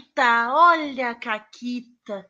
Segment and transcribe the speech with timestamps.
[0.00, 2.26] Caquita, olha a Caquita.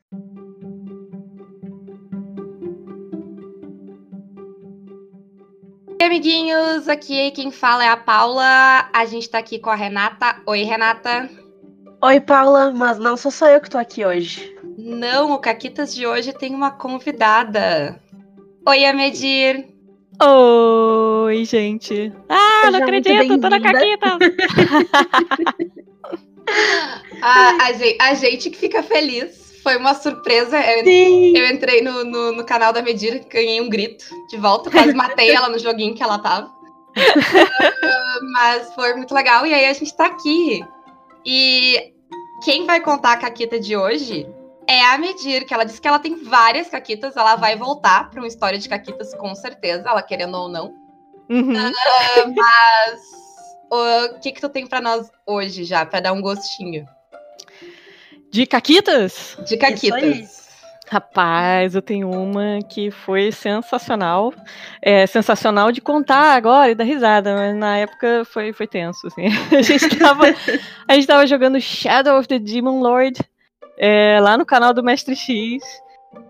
[6.01, 8.89] Oi, amiguinhos, aqui quem fala é a Paula.
[8.93, 10.41] A gente tá aqui com a Renata.
[10.47, 11.31] Oi, Renata.
[12.03, 14.57] Oi, Paula, mas não sou só eu que tô aqui hoje.
[14.77, 18.01] Não, o Caquitas de hoje tem uma convidada.
[18.67, 19.69] Oi, Amedir.
[20.23, 22.13] Oi, gente.
[22.29, 24.19] Ah, Seja não acredito, tô na bem-vinda.
[27.23, 29.39] A, a gen- a gente que fica feliz.
[29.63, 30.59] Foi uma surpresa.
[30.59, 30.85] Eu,
[31.37, 35.31] eu entrei no, no, no canal da Medir, ganhei um grito de volta, quase matei
[35.33, 36.51] ela no joguinho que ela tava.
[36.97, 39.47] Ah, Mas foi muito legal.
[39.47, 40.65] E aí a gente tá aqui.
[41.27, 41.93] E
[42.43, 44.27] quem vai contar a caquita de hoje
[44.67, 47.15] é a Medir, que ela disse que ela tem várias caquitas.
[47.15, 50.73] Ela vai voltar para uma história de caquitas, com certeza, ela querendo ou não.
[51.29, 51.53] Uhum.
[52.35, 53.20] Mas
[53.71, 56.87] o que que tu tem pra nós hoje já, Pra dar um gostinho
[58.31, 59.37] De caquitas?
[59.47, 60.41] de caquitas?
[60.89, 64.35] Rapaz, eu tenho uma que foi sensacional.
[64.83, 69.27] É sensacional de contar agora e dar risada, mas na época foi, foi tenso, assim.
[69.57, 70.25] A gente tava,
[70.89, 73.21] a gente tava jogando Shadow of the Demon Lord
[73.79, 75.63] é, lá no canal do Mestre X.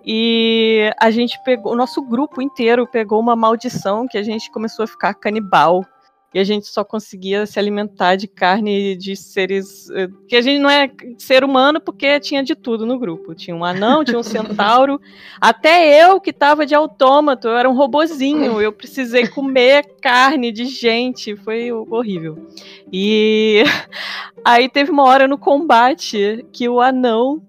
[0.05, 4.85] E a gente pegou, o nosso grupo inteiro pegou uma maldição que a gente começou
[4.85, 5.87] a ficar canibal.
[6.33, 9.91] E a gente só conseguia se alimentar de carne de seres.
[9.91, 13.35] eh, Que a gente não é ser humano porque tinha de tudo no grupo.
[13.35, 15.01] Tinha um anão, tinha um centauro.
[15.41, 18.61] Até eu que tava de autômato, eu era um robozinho.
[18.61, 21.35] Eu precisei comer carne de gente.
[21.35, 22.47] Foi horrível.
[22.93, 23.65] E
[24.45, 27.43] aí teve uma hora no combate que o anão.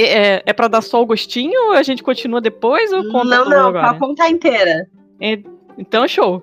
[0.00, 3.44] É, é para dar só o gostinho ou a gente continua depois ou conta não,
[3.48, 3.88] não, agora?
[3.88, 4.86] pra contar inteira.
[5.78, 6.42] Então, show.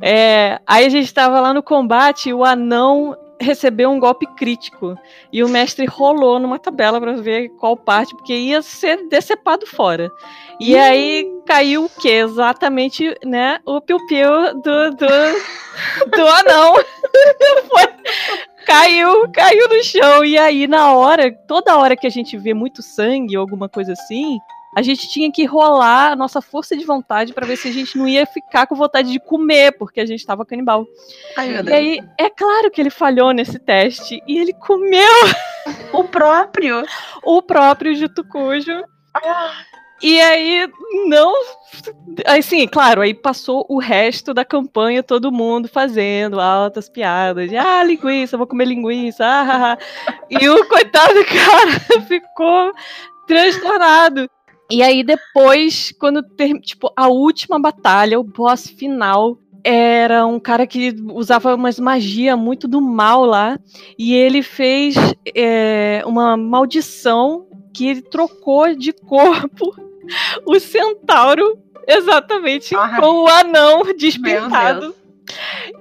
[0.00, 4.96] É, aí a gente tava lá no combate e o anão recebeu um golpe crítico.
[5.32, 10.10] E o mestre rolou numa tabela pra ver qual parte, porque ia ser decepado fora.
[10.58, 12.22] E aí caiu o quê?
[12.24, 13.58] Exatamente, né?
[13.64, 15.06] O piu-piu do, do,
[16.16, 16.74] do anão.
[18.64, 20.24] Caiu, caiu no chão.
[20.24, 23.92] E aí, na hora, toda hora que a gente vê muito sangue ou alguma coisa
[23.92, 24.38] assim,
[24.74, 27.96] a gente tinha que rolar a nossa força de vontade pra ver se a gente
[27.98, 30.86] não ia ficar com vontade de comer, porque a gente tava canibal.
[31.36, 31.76] Ai, meu E Deus.
[31.76, 35.12] aí, é claro que ele falhou nesse teste e ele comeu
[35.92, 36.82] O próprio.
[37.22, 38.82] o próprio Jutucujo.
[40.02, 40.68] E aí,
[41.06, 41.32] não.
[42.26, 47.48] Assim, claro, aí passou o resto da campanha, todo mundo fazendo altas piadas.
[47.48, 49.24] De, ah, linguiça, vou comer linguiça.
[49.24, 49.78] Ah, ah,
[50.08, 50.14] ah.
[50.28, 52.72] E o coitado cara ficou
[53.28, 54.28] transtornado.
[54.72, 59.36] E aí, depois, quando ter, tipo, a última batalha, o boss final.
[59.62, 63.60] Era um cara que usava umas magia muito do mal lá.
[63.98, 64.96] E ele fez
[65.36, 69.76] é, uma maldição que ele trocou de corpo
[70.46, 72.98] o centauro exatamente Ah.
[72.98, 74.94] com o anão despintado.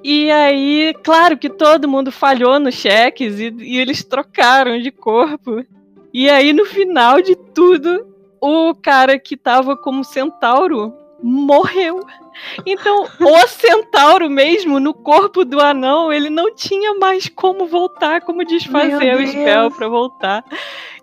[0.03, 5.65] E aí, claro que todo mundo falhou nos cheques e, e eles trocaram de corpo.
[6.13, 8.10] E aí, no final de tudo,
[8.41, 11.99] o cara que tava como centauro morreu.
[12.65, 18.43] Então, o centauro mesmo, no corpo do anão, ele não tinha mais como voltar, como
[18.43, 20.43] desfazer o spell pra voltar.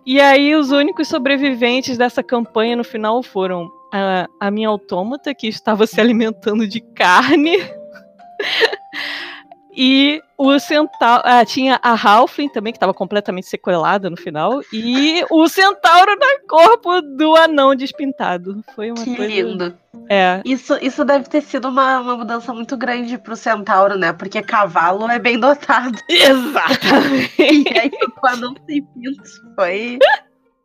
[0.04, 5.46] E aí, os únicos sobreviventes dessa campanha no final foram a, a minha autômata, que
[5.46, 7.56] estava se alimentando de carne.
[9.80, 11.22] E o centauro.
[11.24, 14.60] Ah, tinha a Halfling também, que estava completamente sequelada no final.
[14.72, 18.60] E o centauro no corpo do anão despintado.
[18.74, 19.32] Foi uma Que coisa.
[19.32, 19.78] lindo.
[20.10, 20.42] É.
[20.44, 24.12] Isso, isso deve ter sido uma, uma mudança muito grande pro centauro, né?
[24.12, 25.96] Porque cavalo é bem dotado.
[26.10, 27.34] Exatamente.
[27.38, 27.90] E aí,
[28.20, 30.00] quando não tem pintos, foi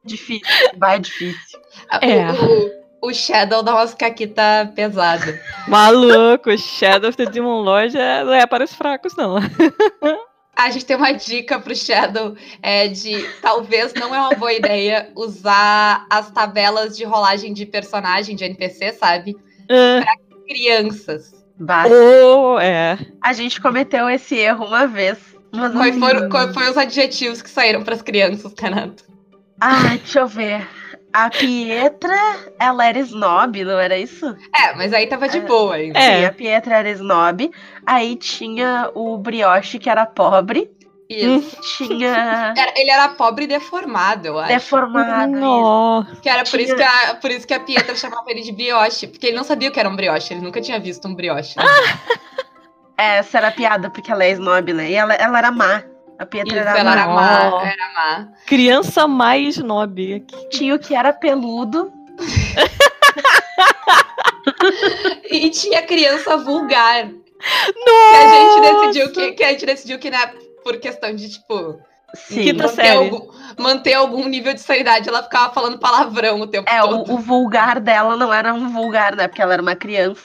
[0.03, 0.47] difícil.
[0.75, 1.59] Vai difícil.
[2.01, 2.31] É.
[2.31, 5.37] O, o, o Shadow dá umas caquitas pesadas.
[5.67, 9.35] Maluco, Shadow of the Demon Lord é, não é para os fracos, não.
[10.55, 15.09] A gente tem uma dica pro Shadow é de talvez não é uma boa ideia
[15.15, 19.35] usar as tabelas de rolagem de personagem de NPC, sabe?
[19.69, 20.05] Ah,
[20.47, 21.43] Crianças.
[21.59, 21.85] Bah.
[21.87, 22.99] oh, é.
[23.21, 25.17] A gente cometeu esse erro uma vez.
[25.51, 29.03] Mas Quais foram, quais foram os adjetivos que saíram pras crianças, Renato?
[29.59, 30.67] Ah, deixa eu ver.
[31.13, 32.17] A Pietra,
[32.59, 34.35] ela era snob, não era isso?
[34.55, 35.41] É, mas aí tava de É.
[35.41, 35.99] boa ainda.
[35.99, 36.19] É.
[36.21, 37.51] Sim, a Pietra era snob.
[37.85, 40.71] Aí tinha o Brioche, que era pobre.
[41.09, 41.55] Isso.
[41.77, 44.47] Tinha Era- ele era pobre e deformado, eu acho.
[44.53, 45.37] deformado.
[46.09, 46.21] isso.
[46.21, 48.51] Que era por isso, que Tinha- a, por isso que a Pietra chamava ele de
[48.51, 49.05] brioche.
[49.07, 51.55] Porque ele não sabia o que era um brioche, ele nunca tinha visto um brioche.
[51.57, 51.63] né?
[52.97, 54.89] Essa era a piada, porque ela é snob, né?
[54.89, 55.83] E ela, ela era má.
[56.19, 57.61] A Pietra Isso, era era má.
[57.65, 58.27] era má.
[58.45, 60.49] Criança mais snob aqui.
[60.49, 61.91] Tinha o que era peludo.
[65.29, 67.05] E tinha criança vulgar.
[67.05, 67.21] Nossa!
[68.11, 70.31] Que a gente decidiu que, que a gente decidiu que, né,
[70.63, 71.79] por questão de, tipo,
[72.13, 72.43] Sim.
[72.43, 72.97] Quinta manter série.
[72.97, 73.27] algum,
[73.57, 77.11] manter algum nível de sanidade, ela ficava falando palavrão o tempo É, todo.
[77.11, 79.27] o, o vulgar dela não era um vulgar, né?
[79.27, 80.23] Porque ela era uma criança.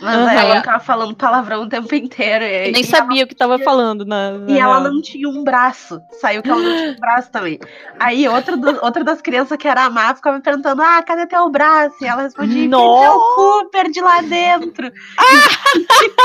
[0.00, 0.32] Mas Aham.
[0.32, 2.44] ela ficava falando palavrão o tempo inteiro.
[2.44, 4.32] E, nem e sabia o que tava falando na.
[4.32, 6.00] na E ela não tinha um braço.
[6.20, 7.58] Saiu que ela não tinha um braço também.
[7.98, 11.48] Aí outra, do- outra das crianças que era má ficava me perguntando: Ah, cadê teu
[11.50, 11.96] braço?
[12.02, 13.10] E ela respondia: Nossa!
[13.10, 14.90] teu Cooper de lá dentro.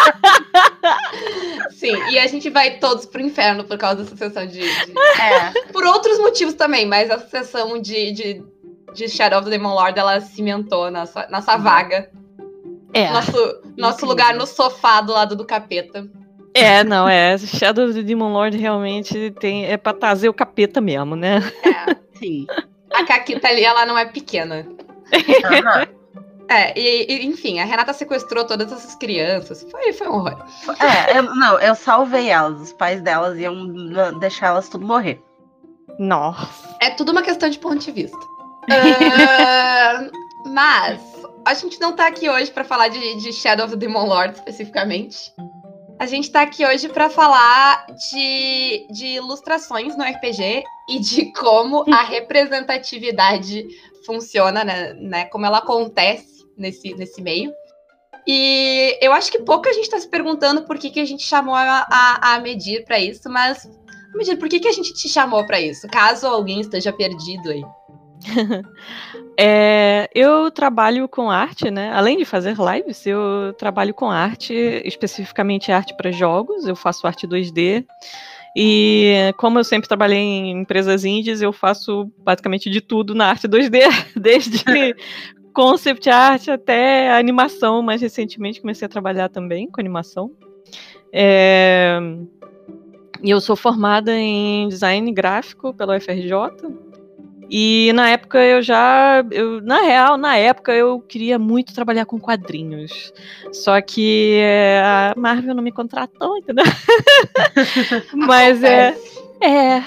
[1.72, 4.60] Sim, e a gente vai todos pro inferno por causa dessa sessão de.
[4.60, 5.52] de- É.
[5.72, 8.44] Por outros motivos também, mas essa sessão de, de,
[8.94, 12.10] de Shadow of the Demon Lord, ela cimentou nossa, nossa vaga.
[12.94, 13.10] É.
[13.12, 16.08] Nosso, nosso lugar no sofá do lado do capeta.
[16.54, 17.38] É, não, é.
[17.38, 21.40] Shadow of the Demon Lord realmente tem, é pra trazer o capeta mesmo, né?
[21.64, 21.96] É.
[22.18, 22.48] Sim.
[22.94, 24.66] A Caquita ali, ela não é pequena.
[26.48, 29.66] É, e, e, enfim, a Renata sequestrou todas essas crianças.
[29.72, 30.46] Foi, foi um horror.
[30.80, 32.62] É, eu, não, eu salvei elas.
[32.62, 35.20] Os pais delas iam deixar elas tudo morrer.
[35.98, 36.78] Nossa.
[36.80, 38.18] É tudo uma questão de ponto de vista.
[38.68, 40.10] Ah,
[40.46, 41.15] mas
[41.46, 44.34] a gente não tá aqui hoje pra falar de, de Shadow of the Demon Lord
[44.34, 45.32] especificamente.
[46.00, 51.86] A gente tá aqui hoje pra falar de, de ilustrações no RPG e de como
[51.94, 53.66] a representatividade
[54.06, 55.26] funciona, né, né?
[55.26, 57.54] Como ela acontece nesse, nesse meio.
[58.28, 61.54] E eu acho que pouca gente tá se perguntando por que, que a gente chamou
[61.54, 63.70] a, a, a Medir pra isso, mas
[64.16, 65.88] Medir, por que, que a gente te chamou pra isso?
[65.88, 67.64] Caso alguém esteja perdido aí.
[69.38, 71.92] É, eu trabalho com arte, né?
[71.92, 74.54] Além de fazer lives, eu trabalho com arte,
[74.86, 76.66] especificamente arte para jogos.
[76.66, 77.86] Eu faço arte 2D.
[78.56, 83.48] E como eu sempre trabalhei em empresas indies, eu faço basicamente de tudo na arte
[83.48, 83.82] 2D,
[84.16, 84.64] desde
[85.54, 87.82] concept art até animação.
[87.82, 90.32] Mais recentemente comecei a trabalhar também com animação.
[91.12, 92.00] É,
[93.22, 96.32] E eu sou formada em design gráfico pela UFRJ.
[97.50, 99.24] E na época eu já.
[99.32, 103.14] Eu, na real, na época eu queria muito trabalhar com quadrinhos.
[103.52, 106.66] Só que é, a Marvel não me contratou, entendeu?
[108.14, 108.96] Mas é.
[109.42, 109.84] É.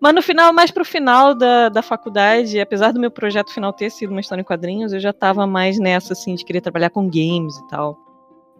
[0.00, 3.90] Mas no final, mais pro final da, da faculdade, apesar do meu projeto final ter
[3.90, 7.08] sido uma história em quadrinhos, eu já tava mais nessa, assim, de querer trabalhar com
[7.08, 7.98] games e tal.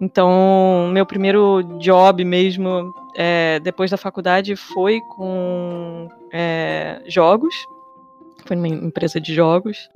[0.00, 7.54] Então, meu primeiro job mesmo, é, depois da faculdade, foi com é, jogos.
[8.48, 9.90] Foi numa empresa de jogos.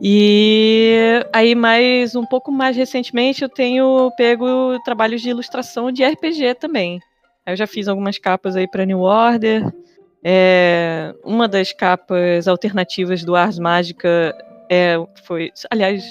[0.00, 6.54] E aí, mais um pouco mais recentemente, eu tenho pego trabalhos de ilustração de RPG
[6.54, 6.98] também.
[7.46, 9.70] Eu já fiz algumas capas aí para New Order.
[10.24, 14.34] É, uma das capas alternativas do Ars Mágica
[14.70, 15.52] é, foi.
[15.70, 16.02] Aliás,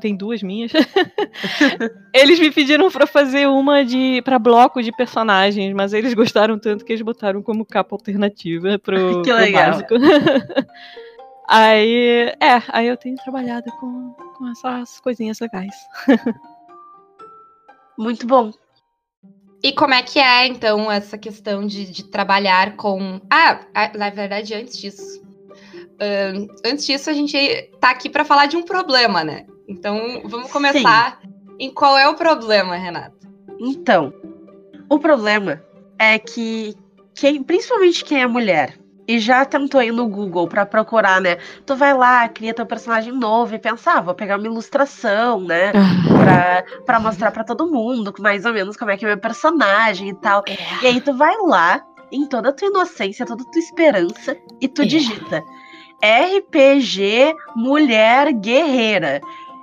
[0.00, 0.72] tem duas minhas.
[2.12, 6.84] eles me pediram para fazer uma de para bloco de personagens, mas eles gostaram tanto
[6.84, 9.70] que eles botaram como capa alternativa pro, Que pro legal.
[9.70, 9.94] básico.
[11.48, 15.74] aí, é, aí eu tenho trabalhado com, com essas coisinhas legais.
[17.98, 18.52] Muito bom.
[19.62, 23.20] E como é que é, então, essa questão de, de trabalhar com.
[23.30, 23.60] Ah,
[23.96, 25.22] na verdade, antes disso.
[26.00, 27.36] ahn, antes disso, a gente
[27.80, 29.46] tá aqui para falar de um problema, né?
[29.66, 31.20] Então, vamos começar
[31.58, 33.16] em qual é o problema, Renata.
[33.58, 34.12] Então,
[34.88, 35.62] o problema
[35.98, 36.76] é que
[37.14, 41.36] quem, principalmente quem é mulher e já tentou ir no Google pra procurar, né?
[41.64, 45.72] Tu vai lá, cria teu personagem novo e pensa, ah, vou pegar uma ilustração, né?
[46.08, 50.08] Pra, pra mostrar pra todo mundo mais ou menos como é que é meu personagem
[50.08, 50.42] e tal.
[50.82, 54.68] E aí tu vai lá, em toda a tua inocência, toda a tua esperança, e
[54.68, 54.86] tu É.
[54.86, 55.42] digita
[56.02, 59.20] RPG Mulher Guerreira.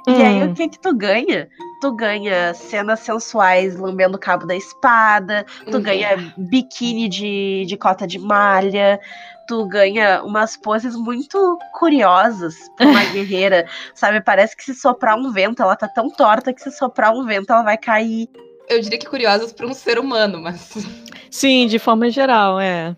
[0.08, 0.52] E aí, Hum.
[0.52, 1.48] o que que tu ganha?
[1.82, 5.84] Tu ganha cenas sensuais lambendo o cabo da espada, tu Uhum.
[5.84, 9.00] ganha biquíni de, de cota de malha,
[9.48, 14.22] tu ganha umas poses muito curiosas pra uma guerreira, sabe?
[14.22, 17.52] Parece que se soprar um vento, ela tá tão torta que se soprar um vento,
[17.52, 18.28] ela vai cair.
[18.70, 20.74] Eu diria que curiosos para um ser humano, mas.
[21.30, 22.96] Sim, de forma geral, é.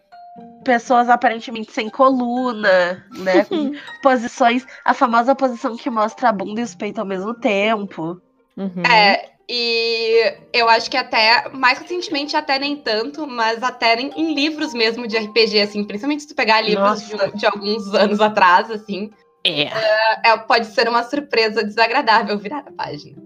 [0.66, 3.46] Pessoas aparentemente sem coluna, né?
[3.48, 8.20] Com posições, a famosa posição que mostra a bunda e os peitos ao mesmo tempo.
[8.58, 8.84] Uhum.
[8.84, 14.34] É, e eu acho que até, mais recentemente, até nem tanto, mas até em, em
[14.34, 18.72] livros mesmo de RPG, assim, principalmente se tu pegar livros de, de alguns anos atrás,
[18.72, 19.12] assim,
[19.44, 19.70] É.
[20.26, 23.22] é, pode ser uma surpresa desagradável virar a página.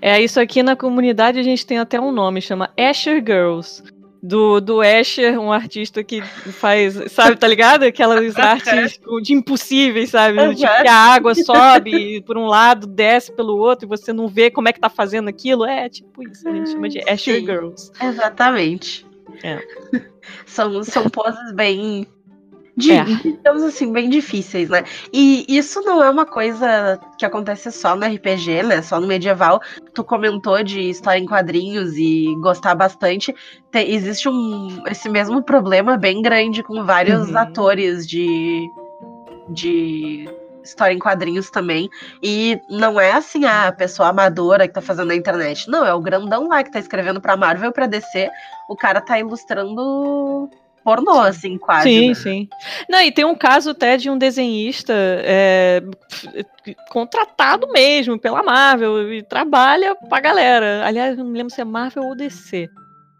[0.00, 3.82] É, isso aqui na comunidade a gente tem até um nome, chama Asher Girls.
[4.26, 7.84] Do, do Escher, um artista que faz, sabe, tá ligado?
[7.84, 10.38] Aquelas artes de impossíveis, sabe?
[10.38, 10.54] Uhum.
[10.54, 14.50] Tipo, que a água sobe por um lado, desce pelo outro, e você não vê
[14.50, 15.64] como é que tá fazendo aquilo.
[15.64, 17.46] É tipo isso, a gente chama de Escher Sim.
[17.46, 17.92] Girls.
[18.00, 19.06] Exatamente.
[19.42, 19.60] É.
[20.44, 22.04] São, são poses bem.
[22.76, 23.04] De, É.
[23.04, 24.84] Digamos assim, bem difíceis, né?
[25.12, 28.82] E isso não é uma coisa que acontece só no RPG, né?
[28.82, 29.60] Só no medieval.
[29.94, 33.34] Tu comentou de história em quadrinhos e gostar bastante.
[33.72, 37.38] Te- existe um, esse mesmo problema bem grande com vários Uhum.
[37.38, 38.68] atores de,
[39.48, 40.28] de
[40.62, 41.88] história em quadrinhos também.
[42.22, 45.66] E não é assim a pessoa amadora que tá fazendo na internet.
[45.70, 48.28] Não, é o grandão lá que tá escrevendo pra Marvel pra DC.
[48.68, 50.50] O cara tá ilustrando
[50.86, 51.88] pornô, assim, quase.
[51.88, 52.14] Sim, né?
[52.14, 52.48] sim.
[52.88, 55.82] Não, e tem um caso até de um desenhista é,
[56.90, 60.86] contratado mesmo pela Marvel e trabalha pra galera.
[60.86, 62.70] Aliás, não me lembro se é Marvel ou DC.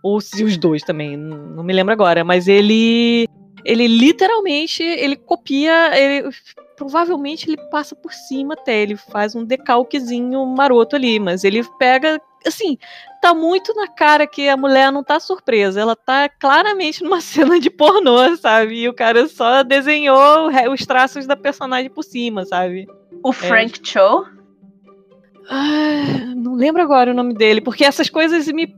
[0.01, 2.23] Ou se os dois também, não me lembro agora.
[2.23, 3.29] Mas ele,
[3.67, 6.31] ele literalmente, ele copia, ele,
[6.77, 12.21] provavelmente ele passa por cima até, ele faz um decalquezinho maroto ali, mas ele pega,
[12.47, 12.79] assim,
[13.21, 15.81] tá muito na cara que a mulher não tá surpresa.
[15.81, 18.83] Ela tá claramente numa cena de pornô, sabe?
[18.83, 22.87] E o cara só desenhou os traços da personagem por cima, sabe?
[23.25, 24.36] O Frank Cho.
[25.49, 28.75] Ah, não lembro agora o nome dele, porque essas coisas me,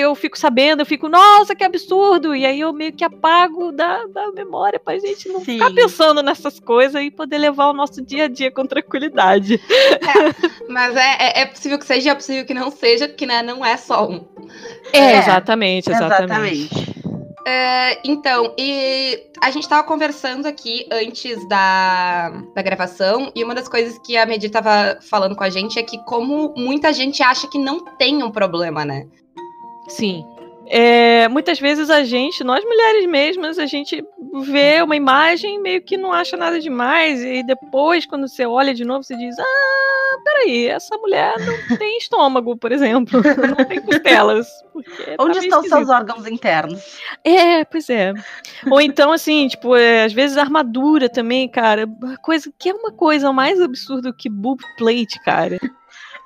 [0.00, 2.34] eu fico sabendo, eu fico, nossa, que absurdo!
[2.34, 5.54] E aí eu meio que apago da, da memória pra gente não Sim.
[5.54, 9.60] ficar pensando nessas coisas e poder levar o nosso dia a dia com tranquilidade.
[10.68, 13.64] Mas é, é, é possível que seja, é possível que não seja, porque né, não
[13.64, 14.24] é só um.
[14.92, 16.68] É, exatamente, exatamente.
[16.72, 17.01] Exatamente.
[17.46, 23.68] É, então, e a gente tava conversando aqui antes da, da gravação, e uma das
[23.68, 27.48] coisas que a Medi tava falando com a gente é que como muita gente acha
[27.48, 29.06] que não tem um problema, né?
[29.88, 30.24] Sim.
[30.66, 34.02] É, muitas vezes a gente, nós mulheres mesmas, a gente
[34.40, 38.84] vê uma imagem meio que não acha nada demais, e depois, quando você olha de
[38.84, 43.20] novo, você diz: Ah, peraí, essa mulher não tem estômago, por exemplo,
[43.56, 44.48] não tem costelas.
[44.48, 46.98] tá Onde meio estão esquisito." seus órgãos internos?
[47.24, 48.14] É, pois é.
[48.70, 51.86] Ou então, assim, tipo, é, às vezes a armadura também, cara,
[52.22, 55.58] coisa que é uma coisa mais absurda que boob plate, cara.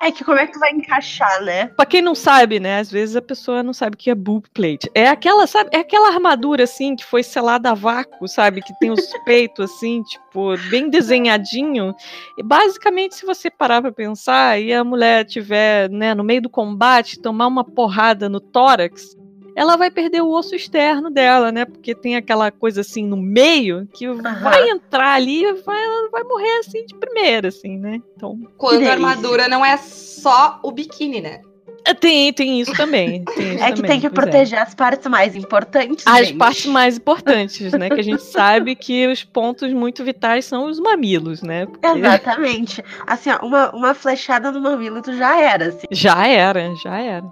[0.01, 1.67] É que como é que vai encaixar, né?
[1.67, 2.79] Pra quem não sabe, né?
[2.79, 4.89] Às vezes a pessoa não sabe o que é boob plate.
[4.93, 5.71] É aquela, sabe?
[5.73, 8.61] É aquela armadura assim que foi selada a vácuo, sabe?
[8.61, 11.95] Que tem os peitos assim, tipo, bem desenhadinho.
[12.37, 16.49] E basicamente, se você parar pra pensar e a mulher tiver, né, no meio do
[16.49, 19.17] combate, tomar uma porrada no tórax,
[19.57, 21.65] ela vai perder o osso externo dela, né?
[21.65, 26.23] Porque tem aquela coisa assim no meio que vai entrar ali e vai, ela vai
[26.23, 27.99] morrer assim de primeira, assim, né?
[28.15, 28.39] Então.
[28.55, 31.41] Quando a armadura não é só o biquíni, né?
[31.83, 33.23] É, Tem, tem isso também.
[33.33, 34.09] Tem isso É que também, tem que é.
[34.09, 36.05] proteger as partes mais importantes.
[36.05, 36.37] As gente.
[36.37, 37.89] partes mais importantes, né?
[37.89, 41.65] Que a gente sabe que os pontos muito vitais são os mamilos, né?
[41.65, 42.83] Porque Exatamente.
[43.07, 45.87] Assim, ó, uma, uma flechada no mamilo tu já era, assim.
[45.89, 47.25] já era, já era.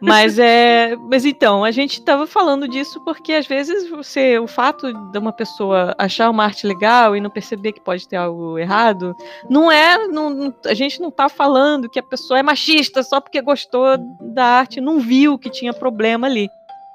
[0.00, 4.92] Mas é, mas então, a gente estava falando disso porque às vezes você, o fato
[5.10, 9.14] de uma pessoa achar uma arte legal e não perceber que pode ter algo errado,
[9.48, 13.40] não é, não- a gente não tá falando que a pessoa é machista só porque
[13.40, 16.48] gostou da arte, não viu que tinha problema ali.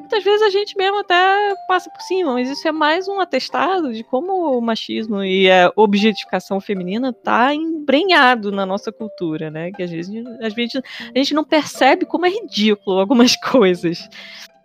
[0.06, 3.92] Muitas vezes a gente mesmo até passa por cima, mas isso é mais um atestado
[3.92, 9.72] de como o machismo e a objetificação feminina tá embrenhado na nossa cultura, né?
[9.72, 14.08] Que às vezes, às vezes a gente não percebe como é ridículo algumas coisas.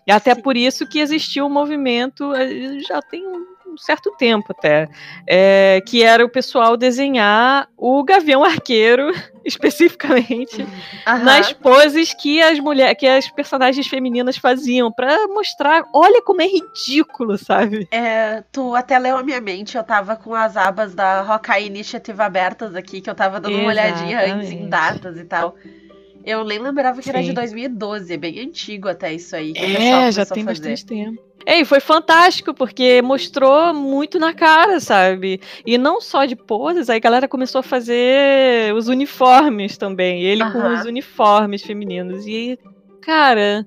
[0.07, 0.43] E até Sim.
[0.43, 4.89] por isso que existiu um movimento, eh, já tem um, um certo tempo até,
[5.27, 9.11] eh, que era o pessoal desenhar o Gavião Arqueiro,
[9.45, 10.67] especificamente,
[11.07, 11.25] Aham.
[11.25, 16.47] nas poses que as mulheres, que as personagens femininas faziam, pra mostrar, olha como é
[16.47, 17.89] ridículo, sabe?
[17.91, 22.21] É, tu até leu a minha mente, eu tava com as abas da Hawkeye Initiative
[22.21, 24.69] abertas aqui, que eu tava dando uma olhadinha antes em Exatamente.
[24.69, 25.57] datas e tal.
[26.25, 27.35] Eu nem lembrava que era de Sim.
[27.35, 29.53] 2012, é bem antigo até isso aí.
[29.57, 30.61] É, já tem fazer.
[30.61, 31.31] bastante tempo.
[31.47, 35.41] É, e foi fantástico, porque mostrou muito na cara, sabe?
[35.65, 40.23] E não só de poses, aí a galera começou a fazer os uniformes também.
[40.23, 40.79] Ele com Aham.
[40.79, 42.27] os uniformes femininos.
[42.27, 42.59] E,
[43.01, 43.67] cara,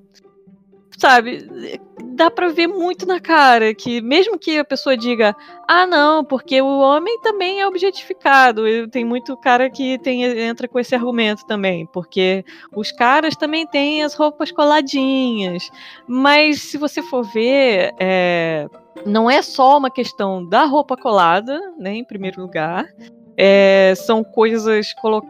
[0.98, 1.80] sabe,
[2.14, 5.34] dá pra ver muito na cara que, mesmo que a pessoa diga,
[5.68, 8.66] ah, não, porque o homem também é objetificado.
[8.68, 13.66] E Tem muito cara que tem, entra com esse argumento também, porque os caras também
[13.66, 15.70] têm as roupas coladinhas.
[16.06, 18.68] Mas se você for ver, é,
[19.04, 22.86] não é só uma questão da roupa colada, né, em primeiro lugar.
[23.36, 25.22] É, são coisas colo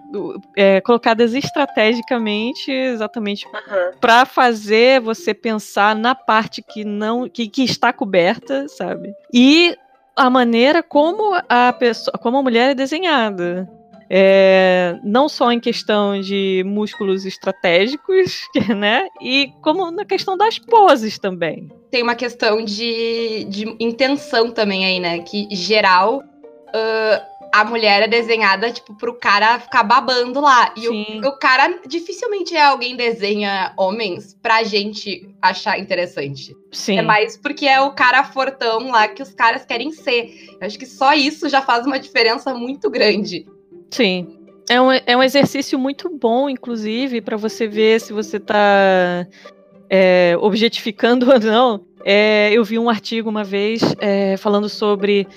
[0.57, 3.93] é, colocadas estrategicamente, exatamente Aham.
[4.01, 9.15] para fazer você pensar na parte que não que, que está coberta, sabe?
[9.33, 9.77] E
[10.17, 13.69] a maneira como a pessoa, como a mulher é desenhada.
[14.17, 18.47] É, não só em questão de músculos estratégicos,
[18.77, 19.09] né?
[19.21, 21.69] E como na questão das poses também.
[21.91, 25.21] Tem uma questão de, de intenção também aí, né?
[25.21, 26.23] Que geral
[26.75, 30.75] ah, a mulher é desenhada, tipo, pro cara ficar babando lá.
[30.77, 36.53] E o, o cara dificilmente é alguém desenha homens pra gente achar interessante.
[36.73, 36.99] Sim.
[36.99, 40.35] É mais porque é o cara fortão lá que os caras querem ser.
[40.61, 43.47] Eu acho que só isso já faz uma diferença muito grande.
[43.89, 44.37] Sim.
[44.69, 49.25] É um, é um exercício muito bom, inclusive, para você ver se você está
[50.41, 51.85] objetificando ou não.
[52.05, 55.29] É, eu vi um artigo uma vez é, falando sobre.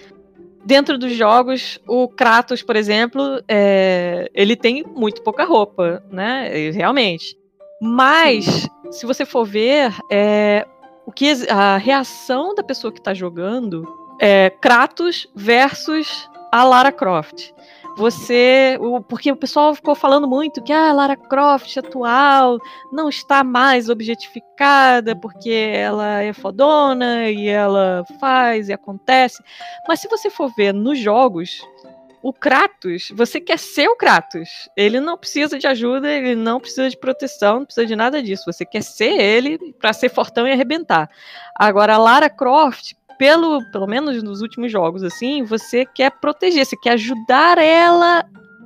[0.68, 6.50] Dentro dos jogos, o Kratos, por exemplo, é, ele tem muito pouca roupa, né?
[6.72, 7.38] Realmente.
[7.82, 10.68] Mas, se você for ver, é,
[11.06, 13.88] o que a reação da pessoa que está jogando
[14.20, 17.54] é Kratos versus a Lara Croft
[17.98, 18.78] você.
[18.80, 22.58] o- porque o pessoal ficou falando muito que a Lara Croft atual
[22.92, 29.44] não está mais objetificada porque ela é fodona e ela faz e acontece.
[29.88, 31.62] Mas se você for ver nos jogos.
[32.24, 34.50] O Kratos, você quer ser o Kratos.
[34.76, 38.44] Ele não precisa de ajuda, ele não precisa de proteção, não precisa de nada disso.
[38.52, 41.10] Você quer ser ele pra ser fortão e arrebentar.
[41.56, 46.76] Agora, a Lara Croft, pelo, pelo menos nos últimos jogos, assim, você quer proteger, você
[46.78, 48.24] quer ajudar ela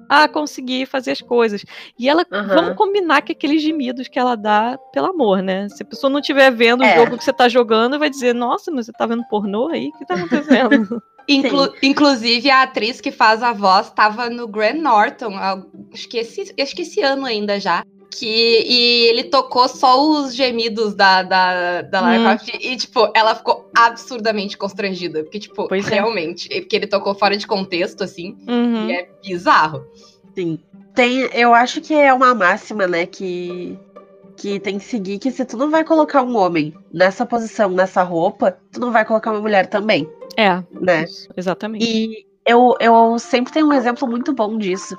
[0.09, 1.63] a conseguir fazer as coisas.
[1.97, 2.53] E ela, Aham.
[2.53, 5.69] vamos combinar que aqueles gemidos que ela dá, pelo amor, né?
[5.69, 6.93] Se a pessoa não estiver vendo É.
[6.93, 9.87] o jogo que você tá jogando, vai dizer, nossa, mas você tá vendo pornô aí?
[9.87, 11.01] O que tá acontecendo?
[11.29, 15.33] Inclu- inclusive, a atriz que faz a voz estava no Graham Norton,
[15.93, 17.83] acho que, esse, acho que esse ano ainda já.
[18.13, 18.25] Que,
[18.67, 22.23] e ele tocou só os gemidos da, da, da Lara Hum.
[22.23, 22.49] Croft.
[22.59, 25.23] E, tipo, ela ficou absurdamente constrangida.
[25.23, 25.95] Porque, tipo, Pois é.
[25.95, 26.47] realmente.
[26.51, 28.37] é Porque ele tocou fora de contexto, assim.
[28.47, 28.89] Uhum.
[28.89, 29.85] E é bizarro.
[30.35, 30.59] Sim.
[30.93, 33.77] Tem, eu acho que é uma máxima, né, que
[34.37, 38.01] que tem que seguir que se tu não vai colocar um homem nessa posição, nessa
[38.01, 41.05] roupa, tu não vai colocar uma mulher também, É, né?
[41.37, 41.85] exatamente.
[41.85, 44.97] E eu, eu sempre tenho um exemplo muito bom disso.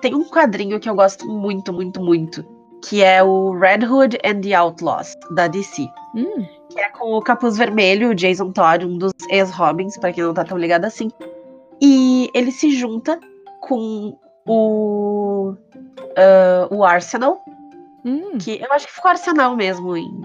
[0.00, 2.44] Tem um quadrinho que eu gosto muito, muito, muito,
[2.82, 5.86] que é o Red Hood and the Outlaws, da DC.
[6.14, 10.24] Hum, Que é com o capuz vermelho, o Jason Todd, um dos ex-Robins, pra quem
[10.24, 11.10] não tá tão ligado assim.
[11.80, 13.18] E ele se junta
[13.60, 15.54] com o,
[16.16, 17.42] ah, o Arsenal,
[18.04, 20.22] hum, que eu acho que ficou Arsenal mesmo em,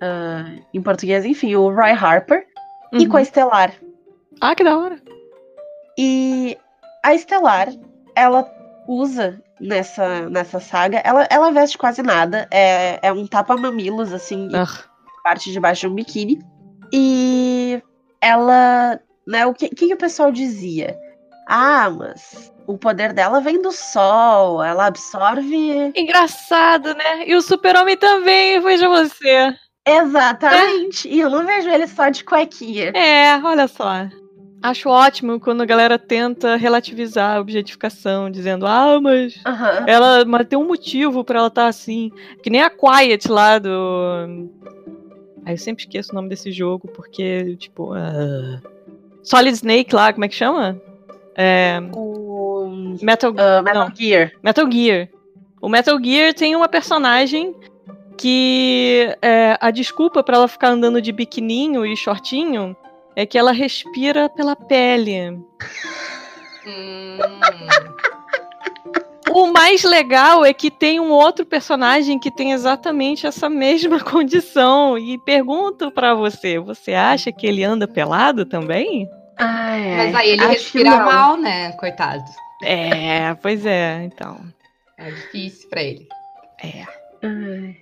[0.00, 2.46] ah, em português, enfim, o Roy Harper,
[2.92, 3.08] e uhum.
[3.08, 3.72] com a Estelar.
[4.40, 5.00] Ah, que da hora.
[5.98, 6.56] E
[7.02, 7.68] a Estelar,
[8.14, 8.42] ela
[8.90, 14.66] usa nessa, nessa saga, ela, ela veste quase nada, é, é um tapa-mamilos, assim, Ah,
[15.22, 16.40] parte de baixo de um biquíni.
[16.92, 17.80] E
[18.20, 20.98] ela, né, o que, que, o pessoal dizia?
[21.46, 25.92] Ah, mas o poder dela vem do sol, ela absorve.
[25.94, 27.28] engraçado, né?
[27.28, 29.54] E o super-homem também, veja você.
[29.86, 31.08] Exatamente.
[31.08, 32.92] E eu não vejo ele só de cuequinha.
[32.94, 34.08] É, olha só.
[34.62, 39.40] Acho ótimo quando a galera tenta relativizar a objetificação, dizendo, ah, mas
[39.86, 42.10] ela mas tem um motivo pra ela estar assim.
[42.42, 43.70] Que nem a Quiet lá do.
[45.46, 47.94] Aí eu sempre esqueço o nome desse jogo, porque, tipo.
[47.94, 48.60] ah,
[49.22, 50.80] Solid Snake lá, como é que chama?
[51.34, 54.32] É, O Metal, ah, Metal não, Gear.
[54.42, 55.08] Metal Gear.
[55.60, 57.54] O Metal Gear tem uma personagem
[58.16, 62.76] que é, a desculpa pra ela ficar andando de biquininho e shortinho
[63.16, 65.38] é que ela respira pela pele.
[66.66, 67.18] Hum,
[69.32, 74.98] O mais legal é que tem um outro personagem que tem exatamente essa mesma condição
[74.98, 79.08] e pergunto pra você, você acha que ele anda pelado também?
[79.38, 81.72] Ai, mas ai, aí ele acho respira mal, né?
[81.72, 82.24] Coitado.
[82.62, 84.38] É, pois é, então.
[84.98, 86.06] É difícil pra ele.
[86.62, 86.84] É.
[87.22, 87.76] Ai.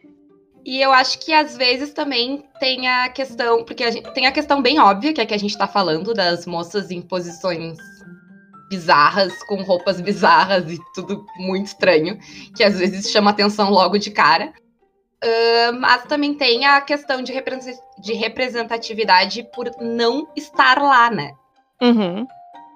[0.68, 4.32] E eu acho que às vezes também tem a questão, porque a gente, tem a
[4.32, 7.78] questão bem óbvia, que é que a gente tá falando das moças em posições
[8.68, 12.18] bizarras, com roupas bizarras e tudo muito estranho,
[12.54, 14.52] que às vezes chama atenção logo de cara.
[15.24, 17.32] Ah, mas também tem a questão de,
[18.02, 21.32] de representatividade por não estar lá, né?
[21.80, 22.26] Uhum.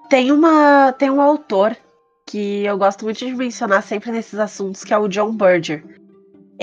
[0.09, 1.77] Tem uma tem um autor
[2.25, 6.01] que eu gosto muito de mencionar sempre nesses assuntos, que é o John Berger.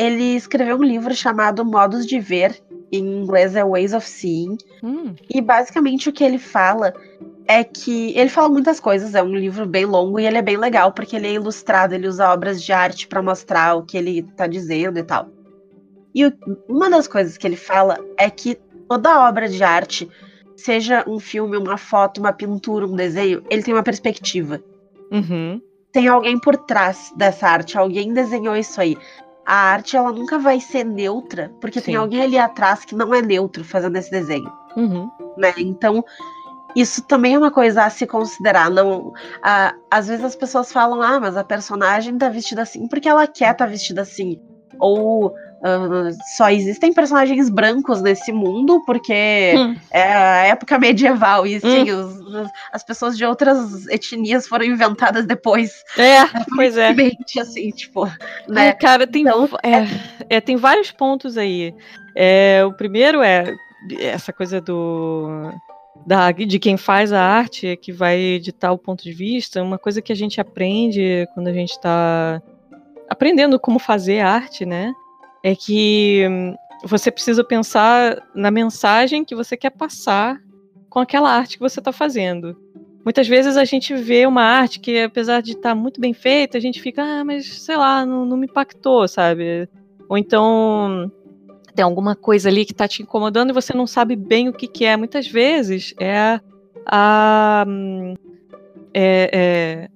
[0.00, 2.58] Ele escreveu um livro chamado Modos de Ver,
[2.90, 6.94] em inglês é Ways of Seeing, Hum, e basicamente o que ele fala
[7.46, 10.56] é que ele fala muitas coisas, é um livro bem longo e ele é bem
[10.56, 14.22] legal porque ele é ilustrado, ele usa obras de arte para mostrar o que ele
[14.22, 15.28] tá dizendo e tal.
[16.14, 16.22] E
[16.68, 18.56] uma das coisas que ele fala é que
[18.88, 20.08] toda obra de arte,
[20.56, 24.62] seja um filme, uma foto, uma pintura, um desenho, ele tem uma perspectiva.
[25.12, 25.60] Uhum.
[25.92, 28.96] Tem alguém por trás dessa arte, alguém desenhou isso aí.
[29.52, 31.86] A arte, ela nunca vai ser neutra, porque Sim.
[31.86, 35.10] tem alguém ali atrás que não é neutro fazendo esse desenho, Uhum.
[35.36, 35.52] né?
[35.58, 36.04] Então,
[36.76, 38.70] isso também é uma coisa a se considerar.
[38.70, 43.08] Não, a- às vezes as pessoas falam, ah, mas a personagem tá vestida assim porque
[43.08, 44.40] ela quer tá vestida assim.
[44.78, 49.76] Ou ah, só existem personagens brancos nesse mundo porque Hum.
[49.90, 55.26] é a época medieval e sim, os- os- as pessoas de outras etnias foram inventadas
[55.26, 55.72] depois.
[55.98, 56.20] É,
[56.56, 56.94] pois é.
[57.40, 58.12] Assim, tipo, Ai,
[58.48, 58.72] né?
[58.72, 61.74] cara, tem, Então, é, é, tem vários pontos aí.
[62.16, 63.54] É, o primeiro é
[64.00, 65.52] essa coisa do
[66.06, 69.62] da, de quem faz a arte é que vai editar o ponto de vista.
[69.62, 72.40] Uma coisa que a gente aprende quando a gente está
[73.08, 74.92] aprendendo como fazer arte, né?
[75.42, 80.40] É que hum, você precisa pensar na mensagem que você quer passar
[80.88, 82.56] com aquela arte que você está fazendo.
[83.04, 86.60] Muitas vezes a gente vê uma arte que, apesar de estar muito bem feita, a
[86.60, 89.68] gente fica, ah, mas sei lá, não, não me impactou, sabe?
[90.08, 91.10] Ou então
[91.74, 94.66] tem alguma coisa ali que está te incomodando e você não sabe bem o que,
[94.66, 94.96] que é.
[94.96, 96.40] Muitas vezes é
[96.86, 97.64] a.
[97.66, 98.14] hum,
[98.92, 99.88] é- é,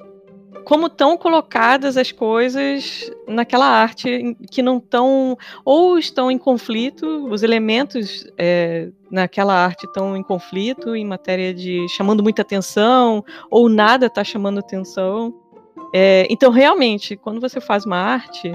[0.64, 7.42] como estão colocadas as coisas naquela arte que não estão ou estão em conflito, os
[7.42, 14.06] elementos é, naquela arte estão em conflito em matéria de chamando muita atenção ou nada
[14.06, 15.34] está chamando atenção.
[15.92, 18.52] É, então, realmente, quando você faz uma arte,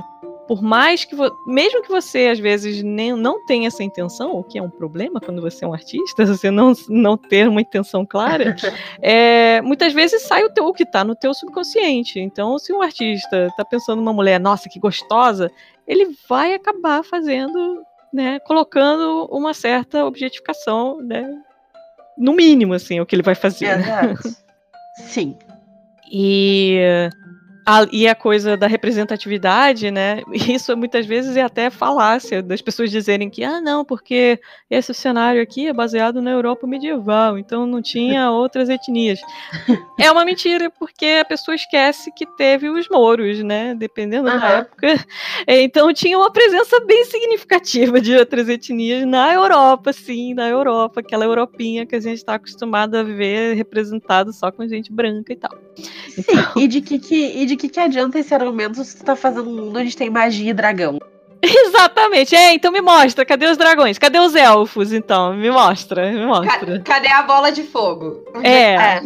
[0.50, 4.44] por mais que vo- mesmo que você às vezes nem, não tenha essa intenção, o
[4.44, 8.04] que é um problema quando você é um artista, você não, não ter uma intenção
[8.04, 8.56] clara,
[9.00, 12.20] é, muitas vezes sai o, teu, o que está no teu subconsciente.
[12.20, 15.52] Então, se um artista está pensando numa mulher, nossa, que gostosa,
[15.88, 21.32] ele vai acabar fazendo, né, colocando uma certa objetificação, né,
[22.18, 23.78] no mínimo, assim, é o que ele vai fazer.
[23.78, 23.84] né?
[23.84, 24.36] Exato.
[24.98, 25.38] Sim.
[26.12, 27.08] E
[27.70, 30.24] a, e a coisa da representatividade, né?
[30.34, 34.40] Isso muitas vezes é até falácia das pessoas dizerem que, ah, não, porque
[34.72, 39.20] esse cenário aqui é baseado na Europa medieval, então não tinha outras etnias.
[40.00, 43.76] É uma mentira, porque a pessoa esquece que teve os mouros, né?
[43.76, 44.48] Dependendo da Aham.
[44.48, 45.06] época.
[45.48, 51.26] Então tinha uma presença bem significativa de outras etnias na Europa, sim, na Europa, aquela
[51.26, 55.52] europinha que a gente está acostumado a ver representado só com gente branca e tal.
[55.80, 56.24] Sim.
[56.56, 59.50] E de que, que, e de que, que adianta esse argumento se tu tá fazendo
[59.50, 61.00] um mundo onde tem magia e dragão?
[61.42, 62.36] Exatamente.
[62.36, 63.98] É, então me mostra, cadê os dragões?
[63.98, 65.34] Cadê os elfos, então?
[65.34, 66.80] Me mostra, me Ca- mostra.
[66.82, 68.24] Cadê a bola de fogo?
[68.44, 69.02] É, É.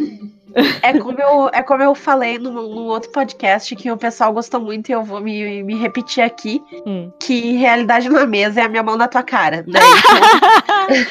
[0.82, 4.60] É como eu, é como eu falei num, num outro podcast que o pessoal gostou
[4.60, 7.10] muito e eu vou me, me repetir aqui, Hum.
[7.18, 9.80] que realidade na mesa é a minha mão na tua cara, né?
[9.80, 11.04] Então,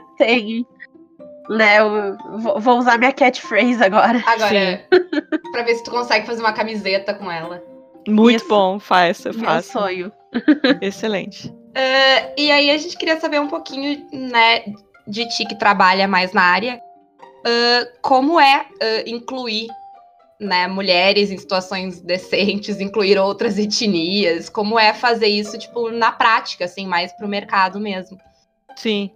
[0.18, 0.66] tem,
[1.48, 1.80] né?
[1.80, 2.16] Eu
[2.60, 4.22] vou, usar minha catchphrase agora.
[4.26, 4.84] Agora,
[5.52, 7.62] pra ver se tu consegue fazer uma camiseta com ela.
[8.08, 8.48] muito Isso.
[8.48, 9.72] bom, faça, Meu faça.
[9.72, 10.12] sonho.
[10.80, 11.52] Excelente.
[11.74, 14.64] Ah, e aí a gente queria saber um pouquinho, né,
[15.06, 16.80] de ti que trabalha mais na área,
[17.44, 19.68] ah, como é ah, incluir,
[20.40, 26.64] né, mulheres em situações decentes, incluir outras etnias, como é fazer isso, tipo, na prática,
[26.64, 28.18] assim, mais pro mercado mesmo.
[28.76, 29.10] Sim.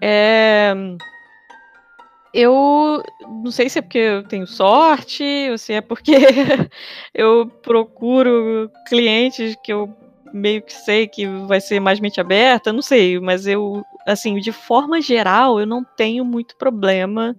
[0.00, 0.74] É,
[2.38, 3.02] Eu
[3.42, 6.12] não sei se é porque eu tenho sorte, ou se é porque
[7.14, 9.88] eu procuro clientes que eu
[10.34, 14.52] meio que sei que vai ser mais mente aberta, não sei, mas eu, assim, de
[14.52, 17.34] forma geral, eu não tenho muito problema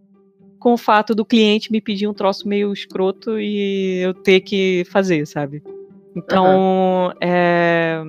[0.58, 4.84] com o fato do cliente me pedir um troço meio escroto e eu ter que
[4.90, 5.62] fazer, sabe?
[6.16, 8.02] Então, é,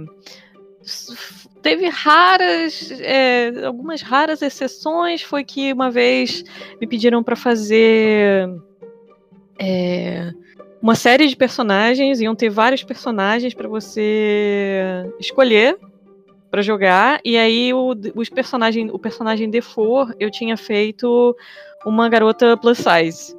[0.83, 5.23] s- teve raras, é, algumas raras exceções.
[5.23, 6.44] Foi que uma vez
[6.81, 8.49] me pediram para fazer
[9.59, 10.33] é,
[10.81, 14.81] uma série de personagens, iam ter vários personagens para você
[15.18, 15.79] escolher
[16.51, 17.21] para jogar.
[17.25, 21.37] E aí o, os personagem, o personagem default eu tinha feito
[21.85, 23.37] uma garota plus size.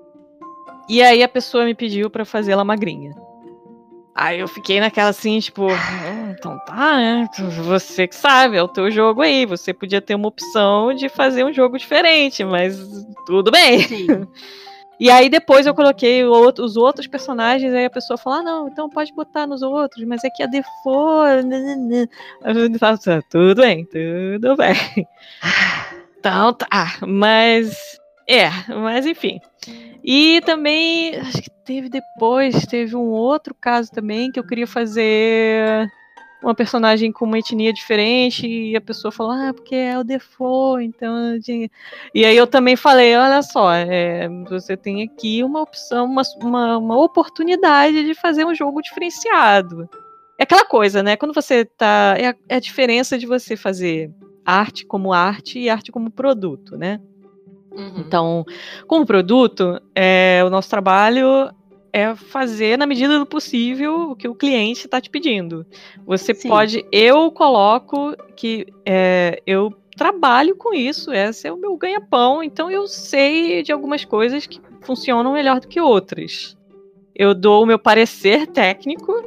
[0.87, 3.13] E aí a pessoa me pediu para fazer ela magrinha.
[4.21, 7.27] Aí eu fiquei naquela assim, tipo, "Hum, então tá, né?
[7.63, 9.45] Você que sabe, é o teu jogo aí.
[9.45, 12.77] Você podia ter uma opção de fazer um jogo diferente, mas
[13.25, 13.79] tudo bem.
[13.87, 14.07] Sim.
[14.99, 18.67] E aí depois eu coloquei outro- os outros personagens, aí a pessoa falou, ah, não,
[18.67, 21.45] então pode botar nos outros, mas é que a default...
[21.47, 22.05] nananã."
[22.43, 24.75] Eu falei, "Tá, Tudo bem, tudo bem.
[26.19, 29.39] Então tá, mas É, mas enfim.
[30.03, 35.89] E também, acho que teve depois, teve um outro caso também que eu queria fazer
[36.41, 40.83] uma personagem com uma etnia diferente e a pessoa falou, ah, porque é o default,
[40.83, 41.37] então.
[42.13, 46.77] E aí eu também falei, olha só, é, você tem aqui uma opção, uma, uma,
[46.77, 49.89] uma, oportunidade de fazer um jogo diferenciado.
[50.37, 51.17] É aquela coisa, né?
[51.17, 52.15] Quando você tá.
[52.17, 54.09] É a, é a diferença de você fazer
[54.45, 57.01] arte como arte e arte como produto, né?
[57.79, 57.93] Uhum.
[57.97, 58.45] Então,
[58.85, 61.49] como produto, é, o nosso trabalho
[61.91, 65.65] é fazer na medida do possível o que o cliente está te pedindo.
[66.05, 66.49] Você Sim.
[66.49, 72.69] pode, eu coloco que é, eu trabalho com isso, esse é o meu ganha-pão, então
[72.69, 76.57] eu sei de algumas coisas que funcionam melhor do que outras.
[77.15, 79.18] Eu dou o meu parecer técnico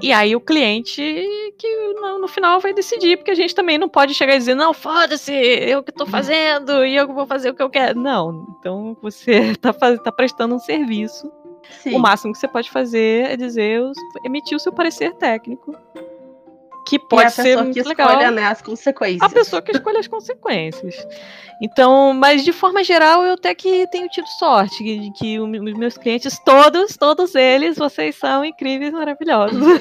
[0.00, 1.02] e aí o cliente
[1.58, 4.54] que no, no, final vai decidir, porque a gente também não pode chegar e dizer,
[4.54, 6.12] não, foda-se, eu que estou uhum.
[6.12, 7.98] fazendo e eu vou fazer o que eu quero.
[8.00, 11.30] Não, então você está tá prestando um serviço
[11.82, 11.94] Sim.
[11.94, 13.80] O máximo que você pode fazer é dizer,
[14.24, 15.74] emitir o seu parecer técnico.
[16.90, 18.08] Que pode ser muito que legal.
[18.08, 19.22] escolha né, as consequências.
[19.22, 21.06] A pessoa que escolhe as consequências.
[21.62, 25.96] Então, mas de forma geral, eu até que tenho tido sorte de que os meus
[25.96, 29.62] clientes, todos, todos eles, vocês são incríveis, maravilhosos.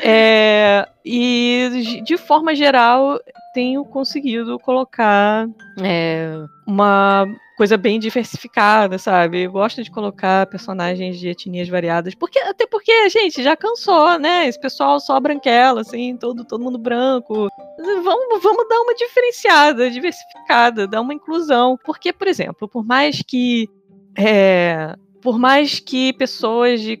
[0.00, 3.18] é, e de forma geral,
[3.52, 5.48] tenho conseguido colocar
[5.82, 6.32] é,
[6.66, 9.42] uma coisa bem diversificada, sabe?
[9.42, 14.46] Eu gosto de colocar personagens de etnias variadas, porque até porque, gente, já cansou, né?
[14.46, 17.48] Esse pessoal só branquela, assim, todo, todo mundo branco.
[17.78, 21.76] Vamos, vamos dar uma diferenciada, diversificada, dar uma inclusão.
[21.84, 23.68] Porque, por exemplo, por mais que
[24.16, 26.98] é, por mais que pessoas de,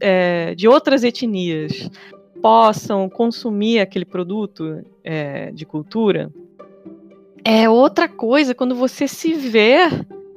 [0.00, 1.90] é, de outras etnias
[2.44, 6.30] possam consumir aquele produto é, de cultura,
[7.42, 9.78] é outra coisa quando você se vê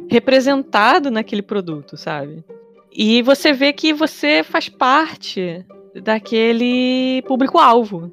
[0.10, 2.46] representado naquele produto, sabe?
[2.94, 5.66] E você vê que você faz parte
[6.02, 8.10] daquele público-alvo.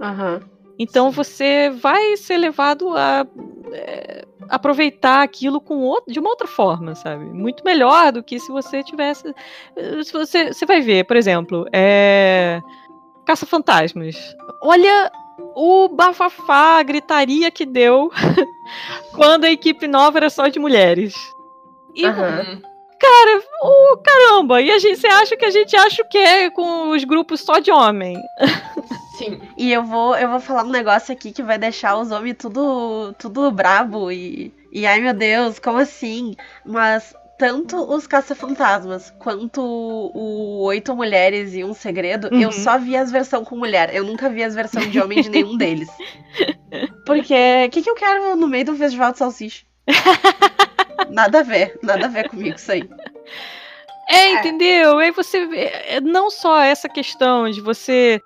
[0.00, 0.40] Uhum.
[0.76, 3.24] Então você vai ser levado a
[3.74, 7.26] é, aproveitar aquilo com outro, de uma outra forma, sabe?
[7.26, 9.32] Muito melhor do que se você tivesse.
[10.02, 12.60] Se você, você vai ver, por exemplo, é,
[13.28, 14.34] Caça-Fantasmas.
[14.62, 15.12] Olha
[15.54, 18.10] o bafafá, a gritaria que deu
[19.14, 21.14] quando a equipe nova era só de mulheres.
[21.94, 22.62] E, uhum.
[22.98, 26.88] Cara, oh, caramba, e a gente, você acha que a gente acha o quê com
[26.88, 28.16] os grupos só de homem?
[29.18, 29.38] Sim.
[29.58, 33.12] E eu vou, eu vou falar um negócio aqui que vai deixar os homens tudo,
[33.18, 36.34] tudo brabo e, e ai meu Deus, como assim?
[36.64, 42.40] Mas tanto os Caça-Fantasmas quanto o Oito Mulheres e um Segredo, uhum.
[42.40, 43.94] eu só vi as versões com mulher.
[43.94, 45.88] Eu nunca vi as versões de homem de nenhum deles.
[47.06, 47.34] Porque
[47.66, 49.64] o que, que eu quero no meio do festival de salsicha?
[51.10, 52.88] nada a ver, nada a ver comigo isso aí.
[54.10, 54.34] É, é.
[54.40, 54.98] entendeu?
[54.98, 58.20] Aí você é, não só essa questão de você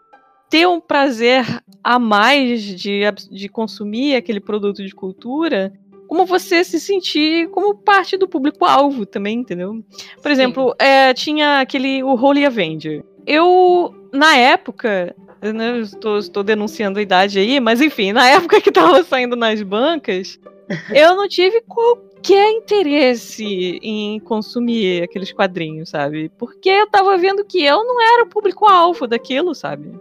[0.49, 1.45] ter um prazer
[1.85, 5.73] a mais de, de consumir aquele produto de cultura,
[6.13, 9.83] como você se sentir como parte do público-alvo também, entendeu?
[10.21, 13.03] Por exemplo, é, tinha aquele o Holy Avenger.
[13.27, 18.71] Eu, na época, né, estou, estou denunciando a idade aí, mas enfim, na época que
[18.71, 20.39] tava saindo nas bancas,
[20.95, 26.31] eu não tive qualquer interesse em consumir aqueles quadrinhos, sabe?
[26.37, 29.99] Porque eu tava vendo que eu não era o público-alvo daquilo, sabe?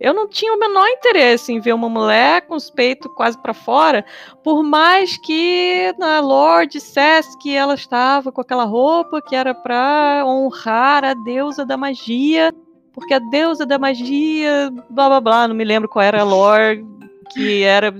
[0.00, 3.54] Eu não tinha o menor interesse em ver uma mulher com os peitos quase para
[3.54, 4.04] fora,
[4.44, 10.22] por mais que na lore dissesse que ela estava com aquela roupa que era para
[10.26, 12.52] honrar a deusa da magia,
[12.92, 16.84] porque a deusa da magia, blá blá blá, não me lembro qual era a lore
[17.32, 17.92] que era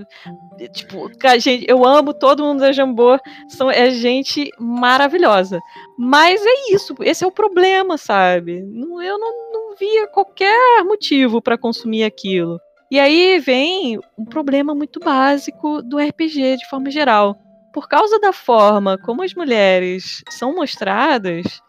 [0.73, 5.61] tipo, gente, eu amo todo mundo da Jambô, são é gente maravilhosa.
[5.99, 8.59] Mas é isso, esse é o problema, sabe?
[8.59, 9.46] Eu não,
[9.77, 12.59] não via qualquer motivo para consumir aquilo.
[12.91, 17.37] E aí vem um problema muito básico do RPG de forma geral.
[17.73, 21.61] Por causa da forma como as mulheres são mostradas,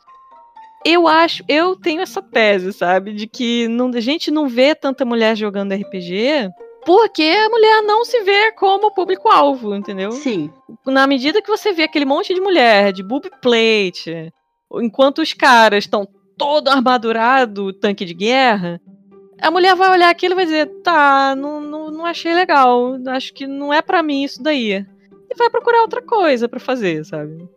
[0.85, 5.03] eu acho, eu tenho essa tese, sabe, de que não, a gente não vê tanta
[5.03, 6.49] mulher jogando RPG
[6.85, 10.11] porque a mulher não se vê como público-alvo, entendeu?
[10.11, 10.49] Sim.
[10.85, 14.31] Na medida que você vê aquele monte de mulher de boob plate,
[14.75, 18.79] enquanto os caras estão todo armadurado, tanque de guerra,
[19.41, 23.33] a mulher vai olhar aquilo e vai dizer: tá, não, não, não achei legal, acho
[23.33, 24.85] que não é para mim isso daí.
[25.29, 27.47] E vai procurar outra coisa para fazer, sabe?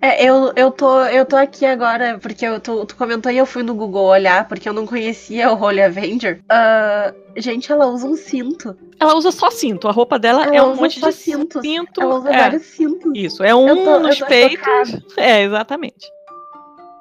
[0.00, 3.44] É, eu, eu, tô, eu tô aqui agora, porque eu, tu, tu comentou e eu
[3.44, 6.40] fui no Google olhar, porque eu não conhecia o Holy Avenger.
[6.44, 8.76] Uh, gente, ela usa um cinto.
[9.00, 11.62] Ela usa só cinto, a roupa dela Ela é um monte de cintos.
[11.62, 12.00] cinto.
[12.00, 13.10] Ela usa é, vários cintos.
[13.12, 14.60] Isso, é um tô- nos tô peitos.
[14.60, 15.04] chocada.
[15.16, 16.06] É, exatamente.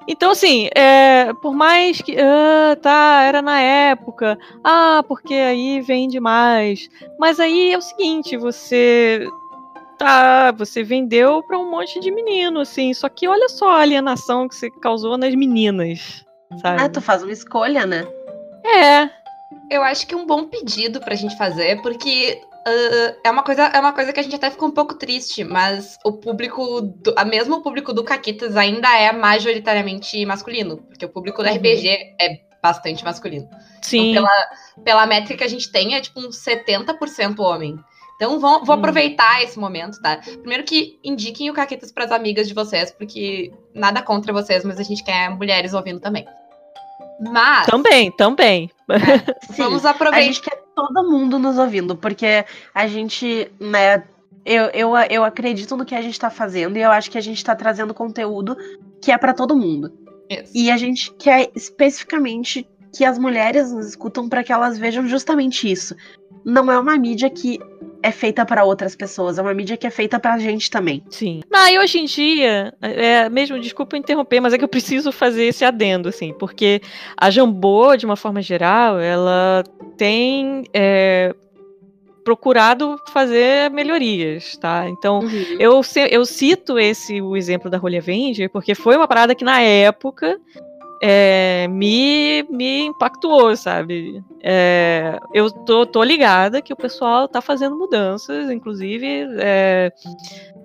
[0.07, 2.15] Então, assim, é, por mais que.
[2.17, 4.37] Ah, tá, era na época.
[4.63, 6.89] Ah, porque aí vende mais.
[7.19, 9.27] Mas aí é o seguinte, você.
[9.97, 12.93] Tá, você vendeu pra um monte de menino, assim.
[12.93, 16.23] Só que olha só a alienação que você causou nas meninas.
[16.61, 16.81] Sabe?
[16.81, 18.07] Ah, tu faz uma escolha, né?
[18.63, 19.09] É,
[19.69, 23.63] Eu acho que é um bom pedido pra gente fazer, porque ah, é, uma coisa,
[23.63, 27.13] é uma coisa que a gente até ficou um pouco triste, mas o público, do,
[27.15, 31.55] a mesmo o público do Caquitas ainda é majoritariamente masculino, porque o público do Uhum.
[31.55, 31.87] RPG
[32.19, 33.47] é bastante masculino.
[33.81, 34.11] sim.
[34.11, 37.77] Então, pela, pela métrica que a gente tem, é tipo uns 70% homem.
[38.15, 38.79] Então, vão, vou Hum.
[38.79, 40.17] aproveitar esse momento, tá?
[40.39, 44.83] Primeiro que indiquem o Caquetas pras amigas de vocês, porque nada contra vocês, mas a
[44.83, 46.25] gente quer mulheres ouvindo também.
[47.19, 48.69] Mas, Também, também.
[49.51, 49.53] Sim.
[49.57, 50.21] vamos A aproveitar.
[50.25, 54.03] gente quer todo mundo nos ouvindo, porque a gente, né,
[54.45, 57.21] eu, eu, eu acredito no que a gente tá fazendo e eu acho que a
[57.21, 58.55] gente tá trazendo conteúdo
[59.01, 59.91] que é pra todo mundo.
[60.29, 60.51] Isso.
[60.53, 65.69] E a gente quer especificamente que as mulheres nos escutam pra que elas vejam justamente
[65.69, 65.95] isso.
[66.45, 67.59] Não é uma mídia que
[68.03, 71.03] é feita pra outras pessoas, é uma mídia que é feita pra gente também.
[71.09, 71.41] Sim.
[71.53, 75.45] Ah, e hoje em dia, é, mesmo, desculpa interromper, mas é que eu preciso fazer
[75.45, 76.81] esse adendo, assim, porque
[77.17, 79.63] a Jambô, de uma forma geral, ela
[79.97, 81.33] tem é,
[82.23, 84.85] procurado fazer melhorias, tá?
[84.89, 85.21] Então,
[85.59, 89.45] eu, se- eu cito esse o exemplo da Holy Avenger porque foi uma parada que
[89.45, 90.37] na época
[91.01, 94.23] é, me, me impactuou, sabe?
[94.41, 99.05] É, eu tô, tô ligada que o pessoal tá fazendo mudanças, inclusive
[99.39, 99.91] é,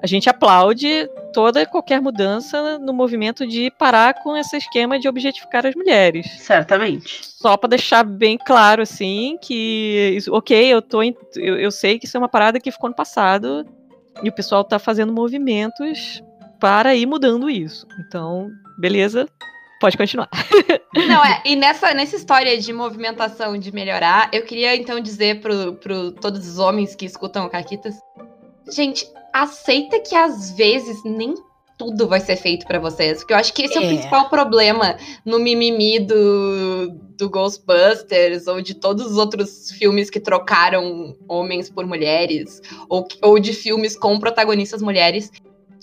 [0.03, 5.09] a gente aplaude toda e qualquer mudança no movimento de parar com esse esquema de
[5.09, 6.31] objetificar as mulheres.
[6.39, 7.21] Certamente.
[7.23, 12.17] Só pra deixar bem claro, assim, que, ok, eu, tô, eu, eu sei que isso
[12.17, 13.67] é uma parada que ficou no passado
[14.23, 16.23] e o pessoal tá fazendo movimentos
[16.59, 17.87] para ir mudando isso.
[18.07, 19.29] Então, beleza,
[19.83, 20.31] pode continuar.
[20.95, 25.75] Não, é, e nessa, nessa história de movimentação de melhorar, eu queria então dizer pro,
[25.75, 27.95] pro todos os homens que escutam o Caquitas,
[28.71, 31.35] gente, aceita que às vezes nem
[31.79, 33.89] tudo vai ser feito pra vocês, porque eu acho que esse é, o É.
[33.89, 41.17] principal problema no mimimi do, do Ghostbusters ou de todos os outros filmes que trocaram
[41.27, 45.33] homens por mulheres ou, ou de filmes com protagonistas mulheres.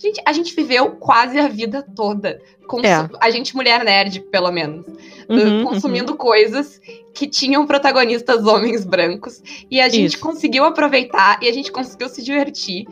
[0.01, 3.09] Gente, a gente viveu quase a vida toda com É.
[3.19, 4.85] a gente mulher nerd, pelo menos
[5.27, 6.79] Uhum, uh, consumindo coisas
[7.13, 9.41] que tinham protagonistas homens brancos.
[9.69, 10.19] E a gente Isso.
[10.19, 12.88] conseguiu aproveitar e a gente conseguiu se divertir.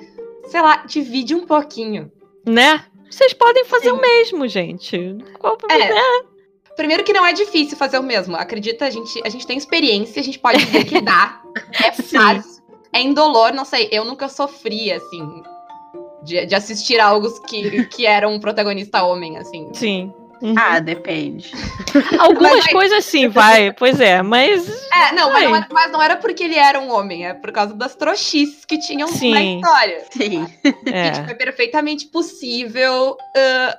[0.47, 2.11] Sei lá, divide um pouquinho.
[2.45, 2.53] uhum.
[2.53, 2.83] Né?
[3.09, 3.91] Vocês podem fazer Sim.
[3.95, 5.17] o mesmo, gente.
[5.39, 5.57] Qual o É.
[5.59, 6.01] problema?
[6.75, 8.35] Primeiro que não é difícil fazer o mesmo.
[8.35, 11.41] Acredita, a gente, a gente tem experiência, a gente pode dizer que dá.
[11.83, 12.61] É fácil.
[12.93, 13.87] É indolor, não sei.
[13.91, 15.41] Eu nunca sofri, assim,
[16.27, 19.69] de, de assistir algo que, que era um protagonista homem, assim.
[19.73, 20.13] Sim.
[20.41, 20.53] Uhum.
[20.55, 21.51] Ah, depende.
[22.19, 23.71] Algumas mas coisas sim, vai.
[23.71, 24.67] Pois é, mas.
[24.93, 27.51] É, não, mas não, era, mas não era porque ele era um homem, é por
[27.51, 29.57] causa das trouxices que tinham na Sim.
[29.57, 30.03] história.
[30.11, 30.47] Sim.
[30.85, 31.09] É.
[31.09, 33.77] que tipo, é perfeitamente possível ah,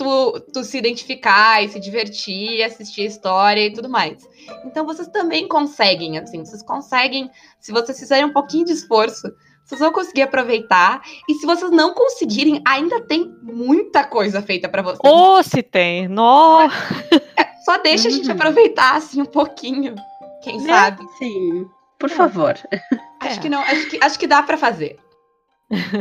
[0.00, 4.26] tu, tu se identificar e se divertir, assistir a história e tudo mais.
[4.64, 9.30] Então vocês também conseguem, assim, vocês conseguem, se vocês fizerem um pouquinho de esforço,
[9.70, 11.00] vocês vão conseguir aproveitar.
[11.28, 15.00] E se vocês não conseguirem, ainda tem muita coisa feita pra vocês.
[15.04, 16.08] Ou se tem.
[16.08, 16.74] Nossa.
[17.64, 18.34] Só deixa a gente Uhum.
[18.34, 19.94] aproveitar assim um pouquinho.
[20.42, 20.66] Quem Né?
[20.74, 21.02] sabe?
[21.18, 21.66] Sim.
[21.98, 22.54] Por favor.
[23.20, 23.42] Acho É.
[23.42, 24.98] que não, acho que, acho que dá pra fazer.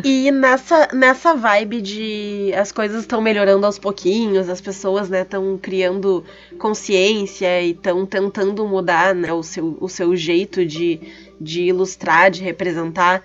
[0.03, 6.25] E nessa, nessa vibe de as coisas estão melhorando aos pouquinhos, as pessoas estão criando
[6.57, 10.99] consciência e estão tentando mudar né, o, seu, o seu jeito de,
[11.39, 13.21] de ilustrar, de representar.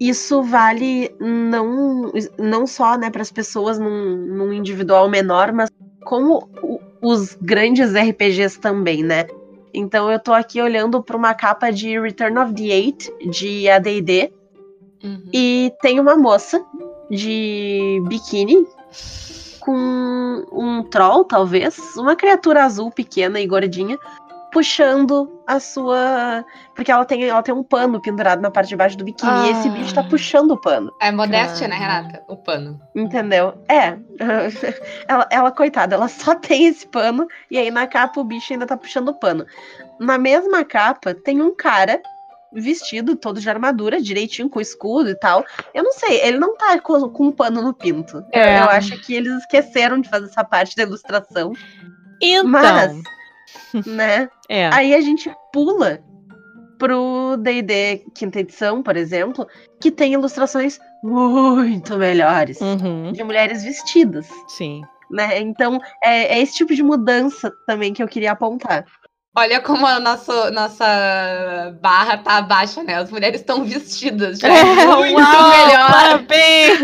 [0.00, 5.70] Isso vale não, não só né, para as pessoas num, num individual menor, mas
[6.04, 6.48] como
[7.02, 9.26] os grandes RPGs também, né?
[9.74, 14.32] Então eu tô aqui olhando para uma capa de Return of the Eight, de AD&D,
[15.02, 15.22] Uhum.
[15.32, 16.60] e tem uma moça
[17.10, 18.66] de biquíni
[19.60, 23.98] com um troll, talvez, uma criatura azul pequena e gordinha,
[24.50, 26.44] puxando a sua.
[26.74, 29.50] Porque ela tem, ela tem um pano pendurado na parte de baixo do biquíni e
[29.50, 29.72] esse Ah.
[29.72, 32.06] bicho tá puxando o pano, É modéstia, né, Caramba.
[32.08, 32.24] Renata?
[32.28, 32.80] O pano.
[32.94, 33.54] entendeu?
[33.68, 33.96] É.
[35.08, 38.66] ela, ela, coitada, ela só tem esse pano e aí na capa o bicho ainda
[38.66, 39.46] tá puxando o pano.
[39.98, 42.00] Na mesma capa tem um cara
[42.50, 45.44] vestido todo de armadura, direitinho com escudo e tal.
[45.74, 48.24] Eu não sei, ele não tá com, com um pano no pinto.
[48.32, 48.60] É.
[48.60, 51.52] Eu acho que eles esqueceram de fazer essa parte da ilustração,
[52.22, 53.02] Então, Mas-
[53.86, 54.28] né?
[54.48, 54.68] é.
[54.72, 56.00] Aí a gente pula
[56.78, 59.46] pro D&D quinta edição, por exemplo,
[59.80, 64.82] que tem ilustrações muito melhores Uhum, de mulheres vestidas, sim.
[65.10, 65.40] né?
[65.40, 68.84] Então é, é esse tipo de mudança também que eu queria apontar.
[69.36, 70.84] Olha como a nossa, nossa
[71.80, 72.94] barra tá baixa, né?
[72.96, 74.38] As mulheres estão vestidas.
[74.40, 75.90] Já É, é muito uau, melhor.
[75.92, 76.78] Parabéns!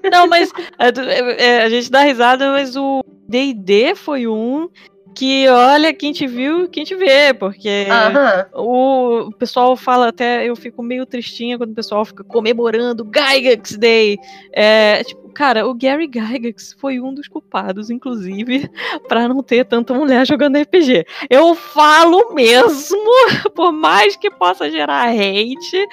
[0.10, 4.70] Não, mas é, é, é, a gente dá risada, mas o D&D foi um
[5.14, 8.46] que, olha, quem te viu, quem te vê, porque Aham.
[8.54, 14.18] o, pessoal fala até, eu fico meio tristinha quando o pessoal fica comemorando Gygax Day.
[14.52, 18.70] É, tipo, cara, o Gary Gygax foi um dos culpados, inclusive,
[19.08, 21.04] pra não ter tanta mulher jogando RPG.
[21.28, 22.98] Eu falo mesmo,
[23.54, 25.86] por mais que possa gerar hate,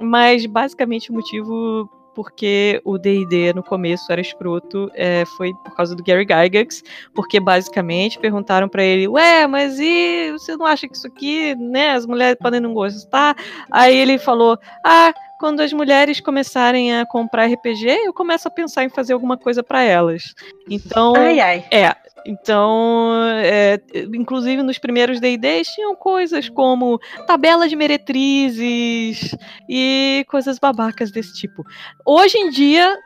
[0.00, 1.88] mas basicamente o motivo
[2.20, 7.40] porque o D&D no começo era escroto é, foi por causa do Gary Gygax, porque
[7.40, 12.04] basicamente perguntaram pra ele, ué, mas e você não acha que isso aqui, né, as
[12.04, 13.34] mulheres podem não gostar?
[13.70, 18.84] Aí ele falou, ah, quando as mulheres começarem a comprar RPG, eu começo a pensar
[18.84, 20.34] em fazer alguma coisa pra elas.
[20.68, 21.64] Então, Ai, ai.
[21.70, 21.96] é,
[22.26, 23.10] então,
[23.42, 23.80] é,
[24.14, 29.34] inclusive nos primeiros D&Ds tinham coisas como tabela de meretrizes
[29.68, 31.64] e coisas babacas desse tipo.
[32.04, 32.96] Hoje em dia,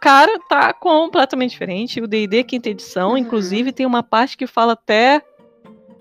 [0.00, 2.00] cara, tá completamente diferente.
[2.00, 3.18] O D&D quinta edição, Uhum.
[3.18, 5.22] inclusive, tem uma parte que fala até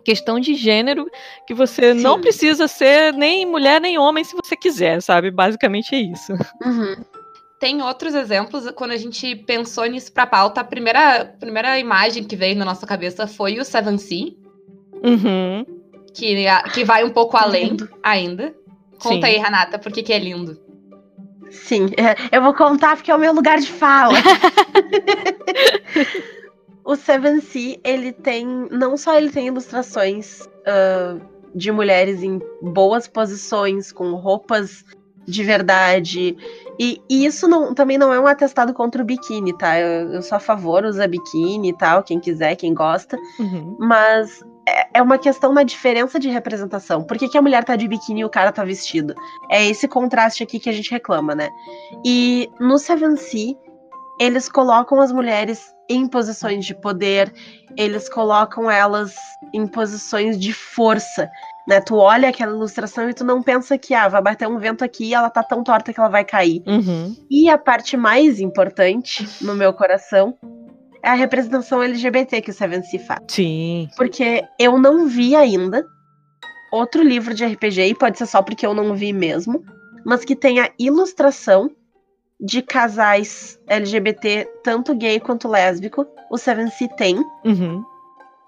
[0.03, 1.05] questão de gênero,
[1.45, 2.21] que você não Sim.
[2.21, 5.29] precisa ser nem mulher nem homem se você quiser, sabe?
[5.29, 6.31] Basicamente é isso.
[6.63, 6.95] Uhum.
[7.59, 12.35] Tem outros exemplos, quando a gente pensou nisso pra pauta, a primeira, primeira imagem que
[12.35, 14.27] veio na nossa cabeça foi o Seven Sea,
[15.03, 15.65] Uhum.
[16.13, 17.89] que, que vai um pouco além Lindo.
[18.03, 18.53] ainda.
[18.99, 19.33] Conta Sim.
[19.33, 20.59] aí, Renata, por que, que é lindo?
[21.49, 24.17] Sim, é, eu vou contar porque é o meu lugar de fala.
[26.83, 28.45] o Seven Sea, ele tem.
[28.71, 31.17] Não só ele tem ilustrações ah,
[31.55, 34.83] de mulheres em boas posições, com roupas
[35.27, 36.35] de verdade.
[36.79, 39.79] E, e isso não- também não é um atestado contra o biquíni, tá?
[39.79, 43.17] Eu, eu sou a favor, usa biquíni e tal, quem quiser, quem gosta.
[43.39, 43.75] Uhum.
[43.79, 47.03] Mas é, é uma questão, uma diferença de representação.
[47.03, 49.15] Por que, que a mulher tá de biquíni e o cara tá vestido?
[49.49, 51.49] É esse contraste aqui que a gente reclama, né?
[52.05, 53.55] E no Seven Sea,
[54.19, 57.31] eles colocam as mulheres em posições de poder,
[57.77, 59.15] eles colocam elas
[59.53, 61.29] em posições de força.
[61.67, 61.81] Né?
[61.81, 65.05] Tu olha aquela ilustração e tu não pensa que ah, vai bater um vento aqui
[65.09, 66.63] e ela tá tão torta que ela vai cair.
[66.65, 67.15] Uhum.
[67.29, 70.37] E a parte mais importante no meu coração
[71.03, 73.19] é a representação LGBT que o Seven Sea faz.
[73.27, 73.89] Sim.
[73.97, 75.85] Porque eu não vi ainda
[76.71, 79.63] outro livro de RPG, e pode ser só porque eu não vi mesmo,
[80.05, 81.71] mas que tenha ilustração
[82.39, 86.05] de casais LGBT, tanto gay quanto lésbico.
[86.29, 87.83] O Seven Sea tem, Uhum.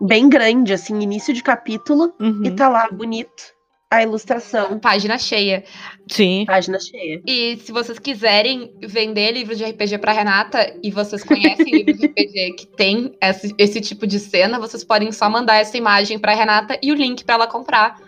[0.02, 2.42] Bem grande, assim, início de capítulo, Uhum.
[2.46, 3.58] e tá lá bonito
[3.92, 5.64] a ilustração, Página cheia.
[6.12, 6.44] Sim.
[6.46, 7.22] página cheia.
[7.26, 12.06] E se vocês quiserem vender livros de RPG pra Renata e vocês conhecem livros de
[12.06, 16.36] RPG que tem esse, esse tipo de cena, vocês podem só mandar essa imagem pra
[16.36, 18.00] Renata e o link pra ela comprar.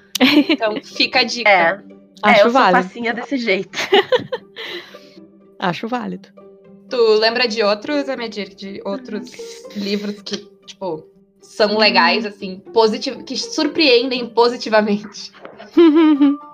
[0.49, 1.49] Então fica a dica.
[1.49, 1.79] É,
[2.21, 2.83] Acho é eu sou válido.
[2.83, 3.71] facinha desse jeito.
[5.57, 6.29] Acho válido.
[6.89, 9.31] Tu lembra de outros, Amedir, de outros
[9.75, 11.07] livros que, tipo,
[11.41, 15.31] são legais, assim, positiv que surpreendem positivamente?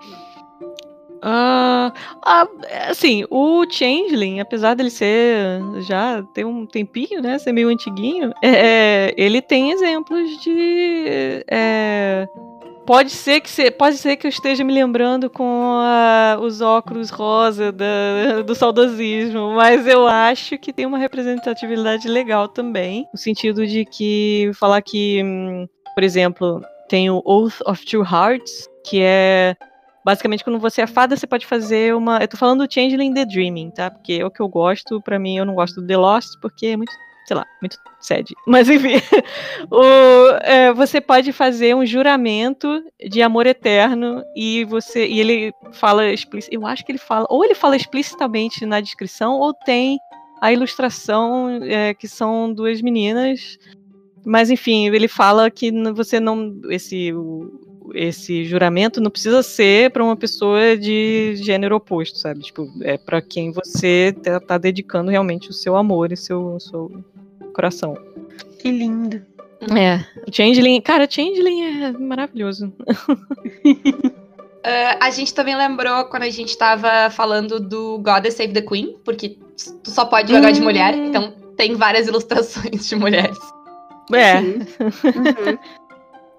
[1.20, 1.92] Ah,
[2.90, 9.14] assim, o Changeling, apesar dele ser já tem um tempinho, né, ser meio antiguinho, é,
[9.18, 12.28] ele tem exemplos de é,
[12.88, 17.10] pode ser que se, pode ser que eu esteja me lembrando com a- os óculos
[17.10, 23.68] rosa da- do saudosismo, mas eu acho que tem uma representatividade legal também, no sentido
[23.68, 29.56] de que falar que, hum, por exemplo, tem o Oath of Two Hearts, que é
[30.06, 32.20] Basicamente, quando você é fada, você pode fazer uma.
[32.20, 33.92] Eu tô falando do Changeling The Dreaming, tá?
[33.92, 35.02] Porque é o que eu gosto.
[35.02, 36.94] Pra mim, eu não gosto do The Lost, porque é muito,
[37.28, 38.34] sei lá, muito sad.
[38.48, 38.96] Mas enfim.
[39.70, 45.06] o, é, você pode fazer um juramento de amor eterno e você.
[45.06, 46.04] E ele fala
[46.50, 47.28] Eu acho que ele fala.
[47.30, 50.00] Ou ele fala explicitamente na descrição, ou tem
[50.42, 53.60] a ilustração é, que são duas meninas.
[54.26, 56.58] Mas enfim, ele fala que você não.
[56.70, 57.14] Esse.
[57.94, 62.42] esse juramento não precisa ser para uma pessoa de gênero oposto, sabe?
[62.42, 67.04] Tipo, é para quem você tá, tá dedicando realmente o seu amor e seu, seu
[67.58, 67.98] coração.
[68.60, 69.26] Que lindo.
[69.76, 72.72] É, o Changeling, cara, Changeling é maravilhoso.
[73.66, 74.14] Uh,
[75.02, 79.40] a gente também lembrou quando a gente tava falando do God Save the Queen, porque
[79.84, 80.54] tu só pode jogar hum.
[80.54, 83.40] de mulher, então tem várias ilustrações de mulheres.
[84.14, 84.38] É.
[84.80, 85.58] Uhum.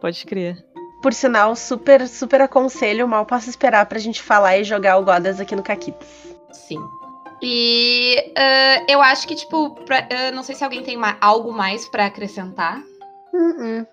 [0.01, 0.65] pode crer.
[1.03, 5.41] Por sinal, super, super aconselho, mal posso esperar pra gente falar e jogar o Godas
[5.41, 6.09] aqui no Caquitas.
[6.53, 6.81] Sim.
[7.43, 11.89] E uh, eu acho que, tipo, pra, uh, não sei se alguém tem algo mais
[11.89, 12.83] para acrescentar.
[13.33, 13.87] Uh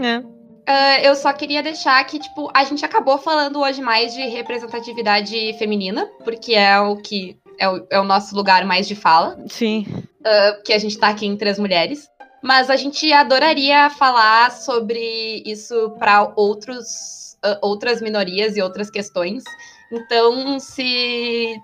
[0.00, 0.18] é.
[0.18, 5.54] Uh, eu só queria deixar que, tipo, a gente acabou falando hoje mais de representatividade
[5.58, 9.36] feminina, porque é o que é o, é o nosso lugar mais de fala.
[9.48, 9.86] Sim.
[10.20, 12.08] Uh, que a gente tá aqui entre as mulheres.
[12.42, 19.44] Mas a gente adoraria falar sobre isso para outros uh, outras minorias e outras questões.
[19.90, 21.56] Então, se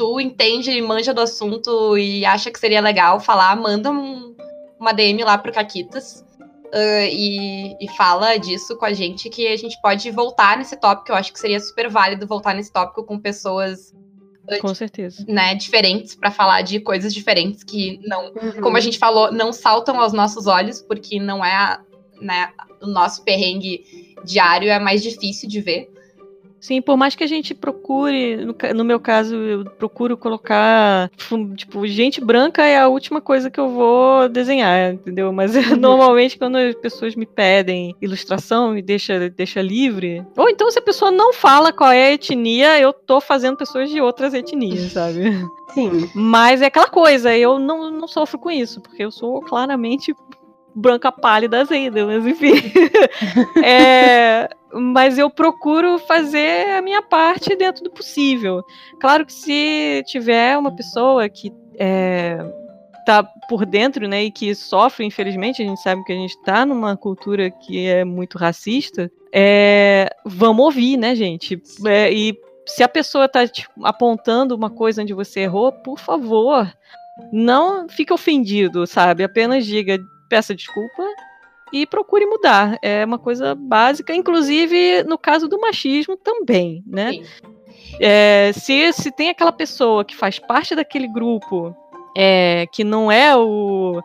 [0.00, 4.34] tu entende e manja do assunto e acha que seria legal falar, manda um,
[4.78, 6.24] uma DM lá pro Caquitas
[6.68, 11.12] uh, e, e, fala disso com a gente, que a gente pode voltar nesse tópico.
[11.12, 13.92] Eu acho que seria super válido voltar nesse tópico com pessoas.
[14.50, 15.22] Uh, com certeza.
[15.28, 18.62] Né, diferentes para falar de coisas diferentes que não, uhum.
[18.62, 21.80] como a gente falou, não saltam aos nossos olhos, porque não é a,
[22.22, 23.84] né, o nosso perrengue
[24.24, 25.92] diário, é mais difícil de ver.
[26.60, 31.10] Sim, por mais que a gente procure, no, no, meu caso, eu procuro colocar,
[31.56, 35.32] tipo, gente branca é a última coisa que eu vou desenhar, entendeu?
[35.32, 35.76] Mas uhum.
[35.76, 40.24] normalmente quando as pessoas me pedem ilustração, me deixa, deixa livre.
[40.36, 43.88] Ou então se a pessoa não fala qual é a etnia, eu tô fazendo pessoas
[43.88, 45.32] de outras etnias, sabe?
[45.72, 46.10] Sim.
[46.14, 50.14] Mas é aquela coisa, eu não, não sofro com isso, porque eu sou claramente
[50.74, 52.54] branca pálida azeda, mas enfim.
[53.64, 58.62] é, mas eu procuro fazer a minha parte dentro do possível.
[59.00, 62.38] Claro que se tiver uma pessoa que é,
[63.04, 66.64] tá por dentro, né, e que sofre, infelizmente, a gente sabe que a gente está
[66.64, 71.60] numa cultura que é muito racista, é, vamos ouvir, né, gente?
[71.86, 76.72] É, e se a pessoa está tipo, apontando uma coisa onde você errou, por favor,
[77.32, 79.24] não fique ofendido, sabe?
[79.24, 79.98] Apenas diga,
[80.28, 81.02] peça desculpa
[81.72, 82.78] e procure mudar.
[82.82, 87.22] É uma coisa básica, inclusive no caso do machismo também, né?
[88.00, 91.74] É, se, se tem aquela pessoa que faz parte daquele grupo
[92.16, 94.02] é, que não é o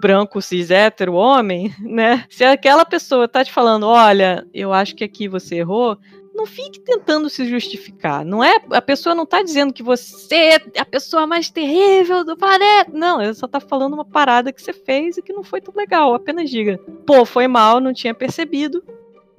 [0.00, 2.24] branco cis hétero homem, né?
[2.30, 5.98] Se aquela pessoa tá te falando, olha, eu acho que aqui você errou,
[6.34, 8.24] não fique tentando se justificar.
[8.24, 12.36] Não é a pessoa não tá dizendo que você é a pessoa mais terrível do
[12.36, 12.90] planeta.
[12.92, 15.74] Não, ela só tá falando uma parada que você fez e que não foi tão
[15.76, 16.14] legal.
[16.14, 18.82] Apenas diga, pô, foi mal, não tinha percebido.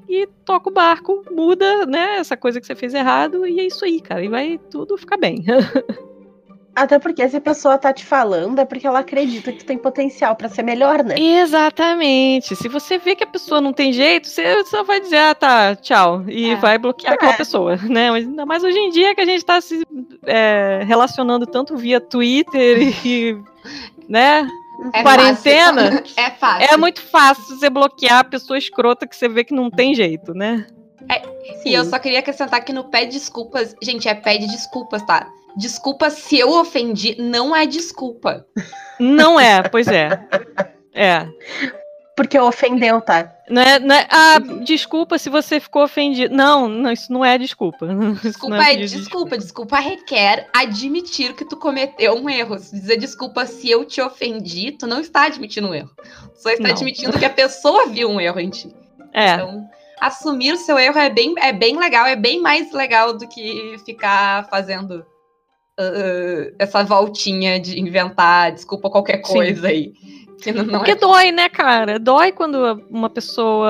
[0.07, 3.85] E toca o barco, muda, né, essa coisa que você fez errado e é isso
[3.85, 4.23] aí, cara.
[4.23, 5.45] E vai tudo ficar bem.
[6.73, 9.77] Até porque se a pessoa tá te falando, é porque ela acredita que tu tem
[9.77, 11.15] potencial para ser melhor, né?
[11.17, 12.55] Exatamente.
[12.55, 15.75] Se você vê que a pessoa não tem jeito, você só vai dizer, ah, tá,
[15.75, 16.23] tchau.
[16.29, 16.55] E é.
[16.55, 17.15] vai bloquear é.
[17.15, 18.09] aquela pessoa, né?
[18.09, 19.85] Mas ainda mais hoje em dia que a gente tá se
[20.25, 23.37] é, relacionando tanto via Twitter e,
[24.07, 24.47] né?
[24.93, 25.91] É quarentena.
[25.91, 26.13] Fácil.
[26.15, 26.73] É fácil.
[26.73, 30.33] É muito fácil você bloquear a pessoa escrota que você vê que não tem jeito,
[30.33, 30.65] né?
[31.09, 31.21] É,
[31.65, 35.27] e eu só queria acrescentar que no pede desculpas, gente, é pede desculpas, tá?
[35.57, 38.45] Desculpa se eu ofendi, não é desculpa.
[38.99, 40.27] Não é, pois é.
[40.93, 41.27] É.
[42.15, 43.33] Porque ofendeu, tá?
[43.49, 46.35] Não é, não é, ah, desculpa se você ficou ofendido.
[46.35, 47.87] Não, não isso não é desculpa.
[48.21, 49.37] Desculpa é, é desculpa.
[49.37, 52.59] Desculpa requer admitir que tu cometeu um erro.
[52.59, 55.89] Se dizer desculpa se eu te ofendi, tu não está admitindo um erro.
[55.97, 56.71] Tu só está não.
[56.75, 58.73] admitindo que a pessoa viu um erro em ti.
[59.13, 59.33] É.
[59.33, 63.27] Então, assumir o seu erro é bem, é bem legal, é bem mais legal do
[63.27, 65.05] que ficar fazendo
[65.81, 69.67] uh, essa voltinha de inventar desculpa qualquer coisa Sim.
[69.67, 69.93] aí.
[70.41, 70.95] Que não, não Porque é...
[70.95, 71.99] dói, né, cara?
[71.99, 73.69] Dói quando uma pessoa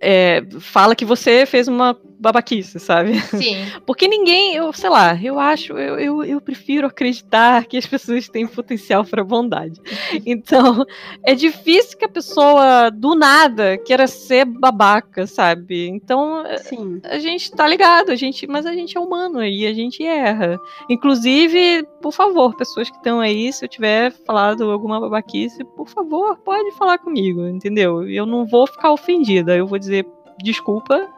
[0.00, 3.20] é, fala que você fez uma babaquice, sabe?
[3.20, 3.56] Sim.
[3.84, 8.28] Porque ninguém, eu sei lá, eu acho, eu, eu, eu prefiro acreditar que as pessoas
[8.28, 9.80] têm potencial para bondade.
[10.24, 10.86] Então,
[11.24, 15.88] é difícil que a pessoa do nada queira ser babaca, sabe?
[15.88, 17.00] Então, Sim.
[17.04, 20.60] a gente tá ligado, a gente, mas a gente é humano e a gente erra.
[20.88, 26.36] Inclusive, por favor, pessoas que estão aí, se eu tiver falado alguma babaquice, por favor,
[26.38, 28.08] pode falar comigo, entendeu?
[28.08, 30.06] Eu não vou ficar ofendida, eu vou dizer
[30.42, 31.08] desculpa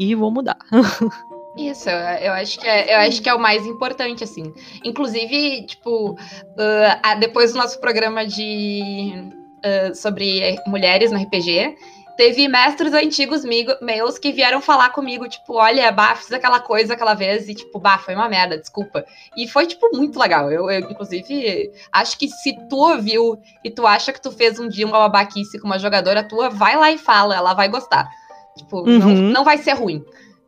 [0.00, 0.56] e vou mudar.
[1.56, 4.54] Isso, eu acho que é, eu acho que é o mais importante, assim.
[4.82, 9.12] Inclusive, tipo, uh, depois do nosso programa de
[9.58, 11.76] uh, sobre mulheres no RPG,
[12.16, 13.42] teve mestres antigos
[13.82, 17.78] meus que vieram falar comigo, tipo, olha, bah, fiz aquela coisa aquela vez e, tipo,
[17.80, 19.04] bah, foi uma merda, desculpa.
[19.36, 20.50] E foi, tipo, muito legal.
[20.50, 24.68] Eu, eu, inclusive, acho que se tu ouviu e tu acha que tu fez um
[24.68, 28.08] dia uma babaquice com uma jogadora tua, vai lá e fala, ela vai gostar.
[28.56, 29.30] Tipo, não, Uhum.
[29.30, 30.04] não vai ser ruim,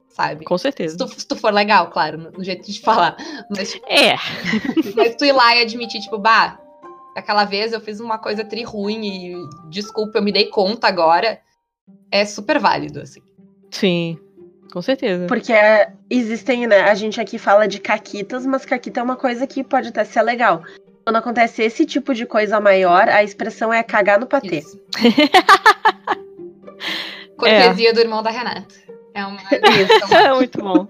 [0.09, 0.45] sabe?
[0.45, 0.97] Com Se certeza.
[0.99, 3.17] tu, se tu for legal, claro, no, no jeito de falar.
[3.51, 4.15] Mas, É.
[4.97, 6.59] mas tu ir lá e admitir, tipo, bah,
[7.17, 9.35] aquela vez eu fiz uma coisa tri ruim e
[9.71, 11.41] desculpa, eu me dei conta agora.
[12.11, 13.21] É super válido, assim.
[13.71, 14.19] Sim.
[14.73, 15.27] Com certeza.
[15.27, 16.81] Porque é, existem, né?
[16.83, 20.23] A gente aqui fala de caquitas, mas caquita é uma coisa que pode até ser
[20.23, 20.63] legal.
[21.05, 24.63] Quando acontece esse tipo de coisa maior, a expressão é cagar no patê.
[27.37, 28.75] Cortesia do irmão da Renata.
[29.15, 29.41] É uma.
[29.51, 30.87] É muito bom.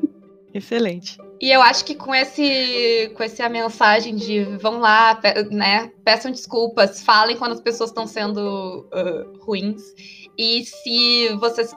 [0.54, 1.16] Excelente.
[1.40, 6.30] E eu acho que com esse, com essa mensagem de vão lá, pe- né, peçam
[6.30, 9.82] desculpas, falem quando as pessoas estão sendo ah, ruins.
[10.38, 11.74] E se vocês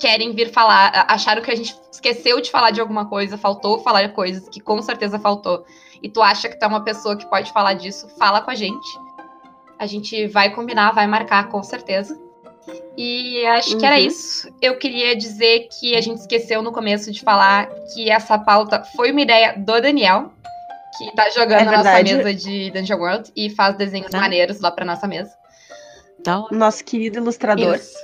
[0.00, 4.08] querem vir falar, acharam que a gente esqueceu de falar de alguma coisa, faltou falar
[4.08, 5.64] coisas que com certeza faltou,
[6.02, 8.54] e tu acha que tu é uma pessoa que pode falar disso, fala com a
[8.54, 8.98] gente.
[9.78, 12.20] A gente vai combinar, vai marcar com certeza.
[12.96, 14.06] E acho que era Uhum.
[14.06, 14.48] isso.
[14.62, 19.10] Eu queria dizer que a gente esqueceu no começo de falar que essa pauta foi
[19.10, 20.32] uma ideia do Daniel,
[20.96, 24.20] que tá jogando É na nossa mesa de Dungeon World e faz desenhos Tá.
[24.20, 25.30] maneiros lá pra nossa mesa.
[26.26, 26.46] Hora.
[26.56, 27.74] Nosso querido ilustrador.
[27.76, 27.96] Isso.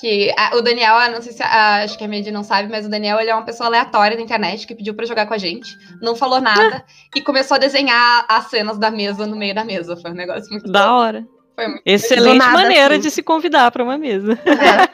[0.00, 2.68] Que a- o Daniel, eu não sei se a, acho que a Medi não sabe,
[2.68, 5.34] mas o Daniel ele é uma pessoa aleatória da internet que pediu pra jogar com
[5.34, 5.70] a gente,
[6.00, 9.96] não falou nada e começou a desenhar as cenas da mesa no meio da mesa.
[9.96, 11.24] Foi um negócio muito Da hora.
[11.54, 13.02] Foi muito Excelente nada, maneira assim.
[13.02, 14.38] de se convidar pra uma mesa.
[14.46, 14.88] Aham.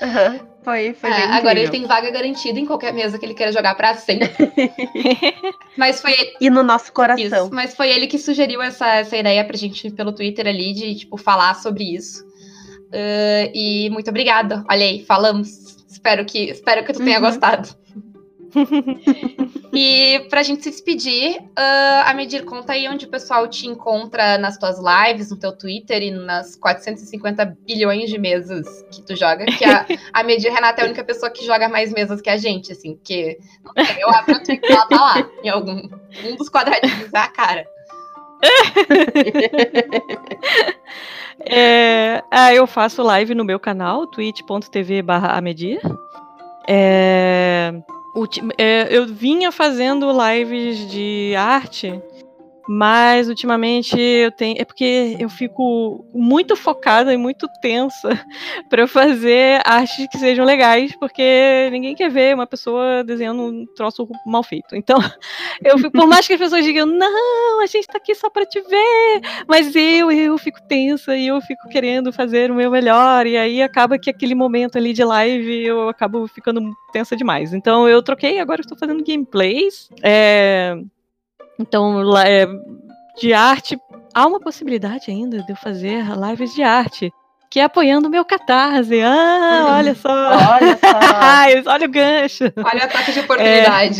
[0.02, 0.40] Aham.
[0.62, 3.74] Foi, foi É, agora ele tem vaga garantida em qualquer mesa que ele queira jogar
[3.74, 4.30] pra sempre.
[5.76, 7.24] mas foi ele, E no nosso coração.
[7.46, 10.94] isso, mas foi ele que sugeriu essa, essa ideia pra gente pelo Twitter ali de
[10.96, 12.22] tipo falar sobre isso.
[12.92, 14.64] Ah, e muito obrigada.
[14.70, 15.48] Olha aí, falamos.
[15.90, 17.24] Espero que espero que tu tenha Uhum.
[17.26, 17.68] gostado.
[19.72, 24.36] E pra gente se despedir, ah, a Medir, conta aí onde o pessoal te encontra
[24.36, 29.46] nas tuas lives, no teu Twitter e nas 450 bilhões de mesas que tu joga.
[29.46, 32.36] Que a, a Medir Renata é a única pessoa que joga mais mesas que a
[32.36, 33.38] gente, assim, porque
[33.98, 35.88] eu abro o Twitter ela tá lá, em algum
[36.24, 37.66] um dos quadradinhos da cara.
[41.42, 45.80] É, ah, eu faço live no meu canal, twitch.tv barra amedir.
[46.68, 47.72] É,
[48.90, 52.00] eu vinha fazendo lives de arte,
[52.72, 54.54] mas ultimamente eu tenho.
[54.56, 58.10] É porque eu fico muito focada e muito tensa
[58.70, 64.08] para fazer artes que sejam legais, porque ninguém quer ver uma pessoa desenhando um troço
[64.24, 64.76] mal feito.
[64.76, 64.98] Então,
[65.64, 68.46] eu fico, por mais que as pessoas digam, não, a gente tá aqui só para
[68.46, 73.26] te ver, mas eu, eu fico tensa e eu fico querendo fazer o meu melhor,
[73.26, 77.52] e aí acaba que aquele momento ali de live eu acabo ficando tensa demais.
[77.52, 79.90] Então eu troquei, agora estou fazendo gameplays.
[80.04, 80.80] é,
[81.60, 82.46] então, é,
[83.20, 83.78] de arte,
[84.14, 87.12] há uma possibilidade ainda de eu fazer lives de arte.
[87.52, 89.00] Que é apoiando o meu catarse.
[89.02, 89.74] Ah, Uhum.
[89.78, 90.08] olha só!
[90.08, 91.66] Olha só.
[91.72, 92.44] Olha o gancho!
[92.56, 93.98] Olha o ataque de oportunidade.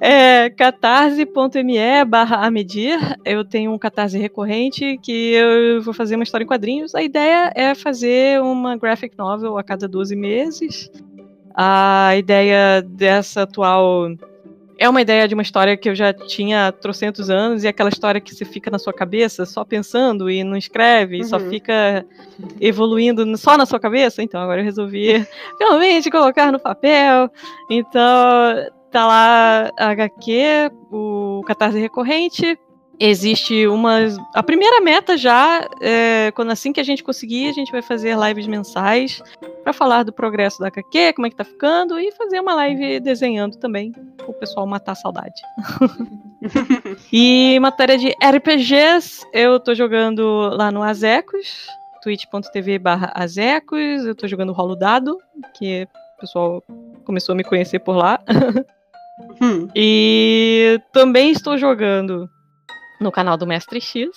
[0.00, 3.00] É catarse.me barra a medir.
[3.24, 6.94] Eu tenho um catarse recorrente que eu vou fazer uma história em quadrinhos.
[6.94, 10.88] A ideia é fazer uma graphic novel a cada 12 meses.
[11.52, 14.06] A ideia dessa atual
[14.80, 17.70] é uma ideia de uma história que eu já tinha há trocentos anos, e é
[17.70, 21.36] aquela história que você fica na sua cabeça só pensando e não escreve, e só
[21.36, 21.50] Uhum.
[21.50, 22.04] fica
[22.58, 24.22] evoluindo só na sua cabeça.
[24.22, 25.24] Então agora eu resolvi
[25.58, 27.30] finalmente colocar no papel.
[27.70, 32.58] Então tá lá a HQ, o Catarse recorrente.
[33.02, 34.18] Existe umas.
[34.34, 38.14] A primeira meta já, é, quando assim que a gente conseguir, a gente vai fazer
[38.14, 39.22] lives mensais
[39.64, 43.00] para falar do progresso da HQ, como é que tá ficando, e fazer uma live
[43.00, 43.94] desenhando também,
[44.26, 45.40] o pessoal matar a saudade.
[47.10, 51.68] e matéria de RPGs, eu tô jogando lá no Azecos,
[52.02, 55.16] twitch.tv barra Azecos, eu tô jogando Rolo Dado,
[55.54, 55.88] que
[56.18, 56.62] o pessoal
[57.06, 58.20] começou a me conhecer por lá.
[59.40, 59.68] Hum.
[59.74, 62.28] E também estou jogando
[63.00, 64.10] no canal do Mestre X,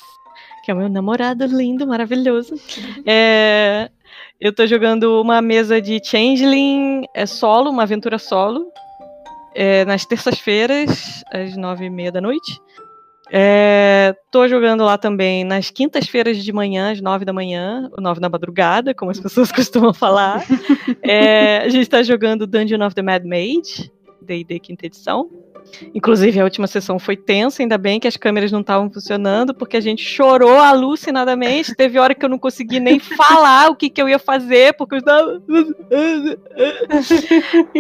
[0.64, 2.56] que é o meu namorado lindo, maravilhoso.
[3.06, 3.90] É,
[4.40, 8.72] eu estou jogando uma mesa de Changeling é, solo, uma aventura solo,
[9.56, 12.62] é, nas terças-feiras, às nove e meia da noite.
[13.30, 18.30] Estou jogando lá também nas quintas-feiras de manhã, às nove da manhã, ou nove da
[18.30, 20.44] madrugada, como as pessoas costumam falar.
[21.02, 25.30] É, a gente está jogando Dungeon of the Mad Mage, D&D quinta edição.
[25.94, 29.78] Inclusive, a última sessão foi tensa, ainda bem que as câmeras não estavam funcionando, porque
[29.78, 31.74] a gente chorou alucinadamente.
[31.78, 34.96] Teve hora que eu não consegui nem falar o que, que eu ia fazer, porque
[34.96, 35.42] eu estava.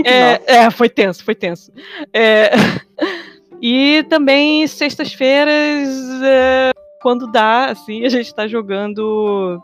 [0.05, 1.71] É, é, foi tenso, foi tenso.
[2.13, 2.51] É,
[3.65, 5.87] E também, sextas-feiras,
[6.21, 6.71] é,
[7.01, 9.57] quando dá, assim, a gente está jogando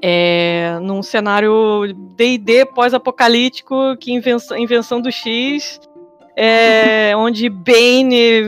[0.00, 5.80] É, num cenário D&D pós-apocalíptico, que invenção, invenção do X,
[6.42, 8.44] é, onde Bane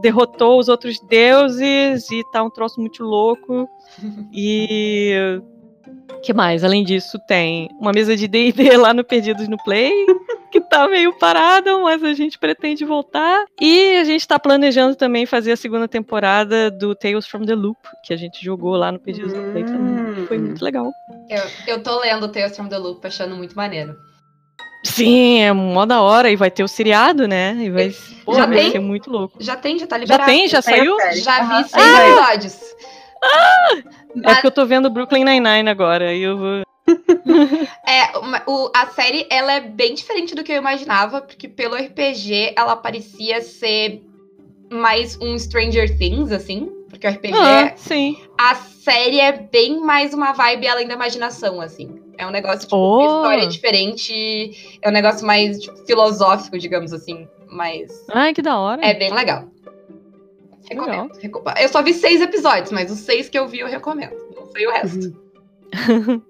[0.00, 3.68] derrotou os outros deuses e tá um troço muito louco.
[4.32, 5.40] E
[6.22, 6.62] que mais?
[6.62, 9.92] Além disso, tem uma mesa de D&D lá no Perdidos no Play,
[10.52, 13.44] que tá meio parada, mas a gente pretende voltar.
[13.60, 17.78] E a gente tá planejando também fazer a segunda temporada do Tales from the Loop,
[18.04, 20.26] que a gente jogou lá no Perdidos no Play também.
[20.26, 20.92] Foi muito legal.
[21.28, 23.96] Eu, eu tô lendo Tales from the Loop, achando muito maneiro.
[24.86, 26.30] Sim, é mó da hora.
[26.30, 27.56] E vai ter o seriado, né?
[27.60, 28.70] E vai, pô, Já vai tem?
[28.72, 29.36] ser muito louco.
[29.40, 30.30] Já tem, já tá Já liberado.
[30.30, 30.48] tem?
[30.48, 30.96] Já Tem saiu?
[31.14, 32.56] Já vi seis episódios.
[33.22, 33.82] É
[34.22, 36.12] Mas, porque eu tô vendo Brooklyn Nine-Nine agora.
[36.14, 36.62] E eu vou.
[37.86, 41.74] é, uma- o- a série ela é bem diferente do que eu imaginava, porque pelo
[41.74, 44.02] RPG ela parecia ser
[44.70, 46.70] mais um Stranger Things, assim.
[46.88, 48.16] Porque o RPG, Ah, sim.
[48.38, 52.00] a série é bem mais uma vibe além da imaginação, assim.
[52.18, 52.98] É um negócio, tipo, Oh.
[52.98, 57.28] uma história diferente, é um negócio mais tipo, filosófico, digamos assim.
[57.48, 58.84] Mas Ai, que da hora.
[58.84, 59.44] é bem legal.
[60.70, 60.86] Legal.
[60.86, 61.12] Recomendo.
[61.20, 64.14] reco- Eu só vi seis episódios, mas os seis que eu vi eu recomendo.
[64.34, 65.16] Não sei o resto.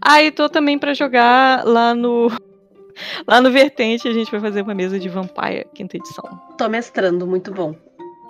[0.00, 2.28] Ah, e tô também pra jogar lá no.
[3.28, 6.24] Lá no Vertente, a gente vai fazer uma mesa de Vampire, quinta edição.
[6.56, 7.74] Tô mestrando, muito bom.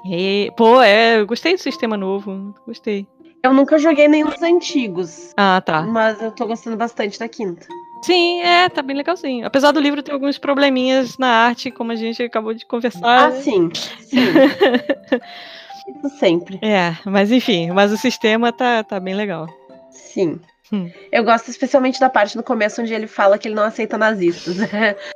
[0.05, 2.53] E, pô, é, eu gostei do sistema novo.
[2.67, 3.07] Gostei.
[3.43, 5.83] Eu nunca joguei nenhum dos antigos, Ah, tá.
[5.83, 7.67] mas eu tô gostando bastante da quinta.
[8.05, 9.47] Sim, é, tá bem legalzinho.
[9.47, 13.01] Apesar do livro ter alguns probleminhas na arte, como a gente acabou de conversar.
[13.05, 13.71] Ah, sim.
[14.01, 14.19] Sim.
[16.05, 16.59] Isso sempre.
[16.63, 19.47] É, mas enfim, mas o sistema tá, tá bem legal.
[19.91, 20.39] Sim.
[20.73, 20.91] Hum.
[21.11, 24.57] Eu gosto especialmente da parte no começo onde ele fala que ele não aceita nazistas.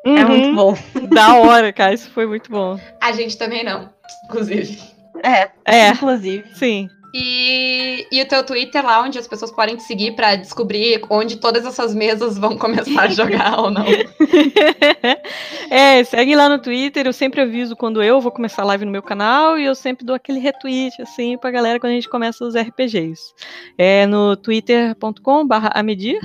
[0.04, 0.74] É Uhum, muito bom.
[1.08, 2.78] Da hora, cara, isso foi muito bom.
[3.00, 3.90] A gente também não,
[4.24, 4.78] inclusive.
[5.22, 6.44] É, É, inclusive.
[6.56, 6.88] sim.
[7.14, 11.36] E, e o teu Twitter lá, onde as pessoas podem te seguir pra descobrir onde
[11.36, 13.84] todas essas mesas vão começar a jogar ou não.
[15.70, 19.02] é, segue lá no Twitter, eu sempre aviso quando eu vou começar live no meu
[19.02, 22.54] canal e eu sempre dou aquele retweet, assim, pra galera quando a gente começa os
[22.54, 23.34] RPGs.
[23.76, 26.18] É no twitter.com barra amedir.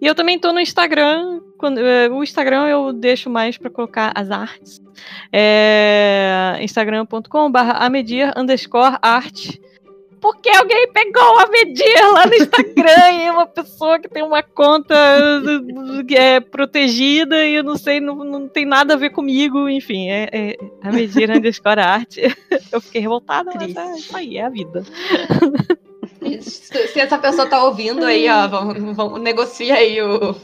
[0.00, 4.12] E eu também tô no Instagram, quando, eh, o Instagram eu deixo mais pra colocar
[4.14, 4.80] as artes.
[5.32, 7.50] É instagram.com
[7.80, 9.60] amedir underscore arte.
[10.24, 14.42] Porque alguém pegou a medir lá no Instagram e é uma pessoa que tem uma
[14.42, 14.94] conta
[16.08, 20.08] que é protegida e eu não sei, não, não tem nada a ver comigo, enfim,
[20.08, 22.22] é, é a medir underscore arte.
[22.72, 24.82] Eu fiquei revoltada, mas é isso aí, é a vida.
[26.40, 30.34] Se essa pessoa tá ouvindo aí, ó, vamos, vamos negocia aí o.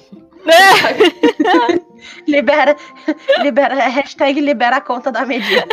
[2.29, 2.77] Libera,
[3.43, 5.67] libera, hashtag libera a conta da medida.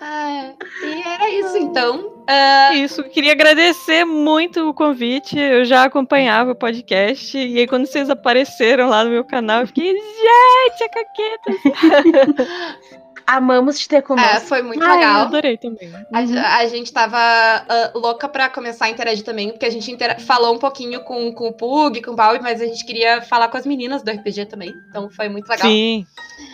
[0.00, 2.22] Ah, e era isso então.
[2.28, 5.38] Ah, Isso, queria agradecer muito o convite.
[5.38, 9.66] Eu já acompanhava o podcast e aí quando vocês apareceram lá no meu canal, eu
[9.66, 12.76] fiquei, gente, a caqueta.
[13.26, 14.46] Amamos te ter é, conosco.
[14.46, 15.20] foi muito Ah, eu legal.
[15.22, 15.90] adorei também.
[16.12, 20.20] A, a gente tava ah, louca pra começar a interagir também, porque a gente intera-
[20.20, 23.48] falou um pouquinho com, com o Pug, com o Paul, mas a gente queria falar
[23.48, 24.72] com as meninas do RPG também.
[24.88, 25.66] Então foi muito legal.
[25.68, 26.06] Sim.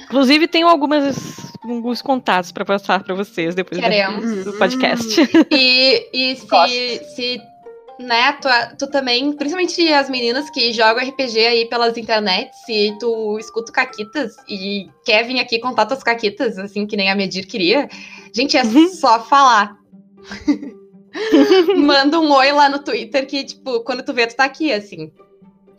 [0.04, 4.44] Inclusive, tenho algumas, alguns contatos para passar para vocês depois do- Queremos.
[4.44, 5.20] do podcast.
[5.50, 6.68] E, e Gosto.
[6.72, 7.40] se, se
[8.00, 8.48] né, tu,
[8.78, 13.74] tu também, principalmente as meninas que jogam RPG aí pelas internet, se tu escuta o
[13.74, 17.88] Caquitas e quer vir aqui contar tuas Caquitas, assim, que nem a Medir queria,
[18.34, 18.88] gente, é Uhum.
[18.88, 19.76] só falar.
[21.76, 25.12] Manda um oi lá no Twitter que, tipo, quando tu vê, tu tá aqui, assim.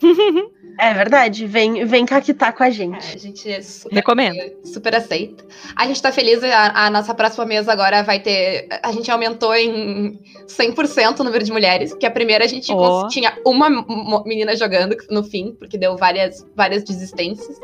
[0.80, 1.46] É verdade.
[1.46, 3.16] Vem, vem caquitar com a É, gente.
[3.16, 4.66] a gente é super Recomendo.
[4.66, 5.46] super aceita.
[5.76, 8.68] A gente tá feliz, a, a nossa próxima mesa agora vai ter.
[8.82, 13.14] A gente aumentou em 100% o número de mulheres, porque a primeira a gente cons-
[13.14, 13.70] tinha uma
[14.26, 17.58] menina jogando no fim, porque deu várias, várias desistências.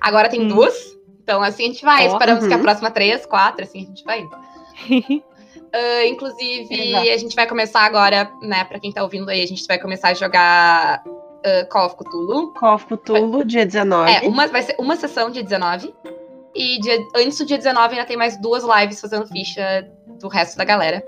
[0.00, 0.48] Agora tem Hum.
[0.48, 0.96] duas.
[1.22, 2.08] Então, assim a gente vai.
[2.08, 2.12] Ó.
[2.12, 2.62] Esperamos que a Uhum.
[2.62, 4.36] próxima três, quatro, assim a gente vai indo.
[5.72, 7.10] Ah, inclusive, Exato.
[7.10, 10.08] a gente vai começar agora, né, pra quem tá ouvindo aí, a gente vai começar
[10.08, 11.02] a jogar
[11.46, 12.52] ah, Call of Cthulhu.
[12.54, 14.10] Call of Cthulhu, dia 19.
[14.10, 15.94] É, uma, vai ser uma sessão dia 19.
[16.54, 19.86] E dia, antes do dia 19 ainda tem mais duas lives fazendo ficha
[20.18, 21.04] do resto da galera.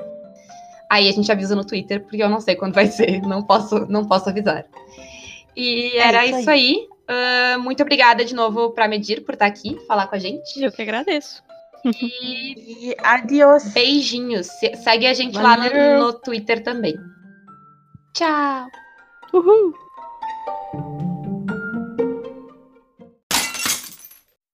[0.90, 3.20] Aí a gente avisa no Twitter, porque eu não sei quando vai ser.
[3.22, 4.64] Não posso, não posso avisar.
[5.56, 6.86] E É era isso isso aí.
[7.08, 10.62] Ah, muito obrigada de novo pra Medir por estar aqui, falar com a gente.
[10.62, 11.42] Eu que agradeço.
[11.84, 13.72] E E adiós.
[13.72, 14.46] beijinhos.
[14.46, 15.98] Se- Segue a gente lá Valeu.
[16.00, 16.94] no, no Twitter também.
[18.12, 18.66] Tchau!
[19.32, 19.74] Uhul!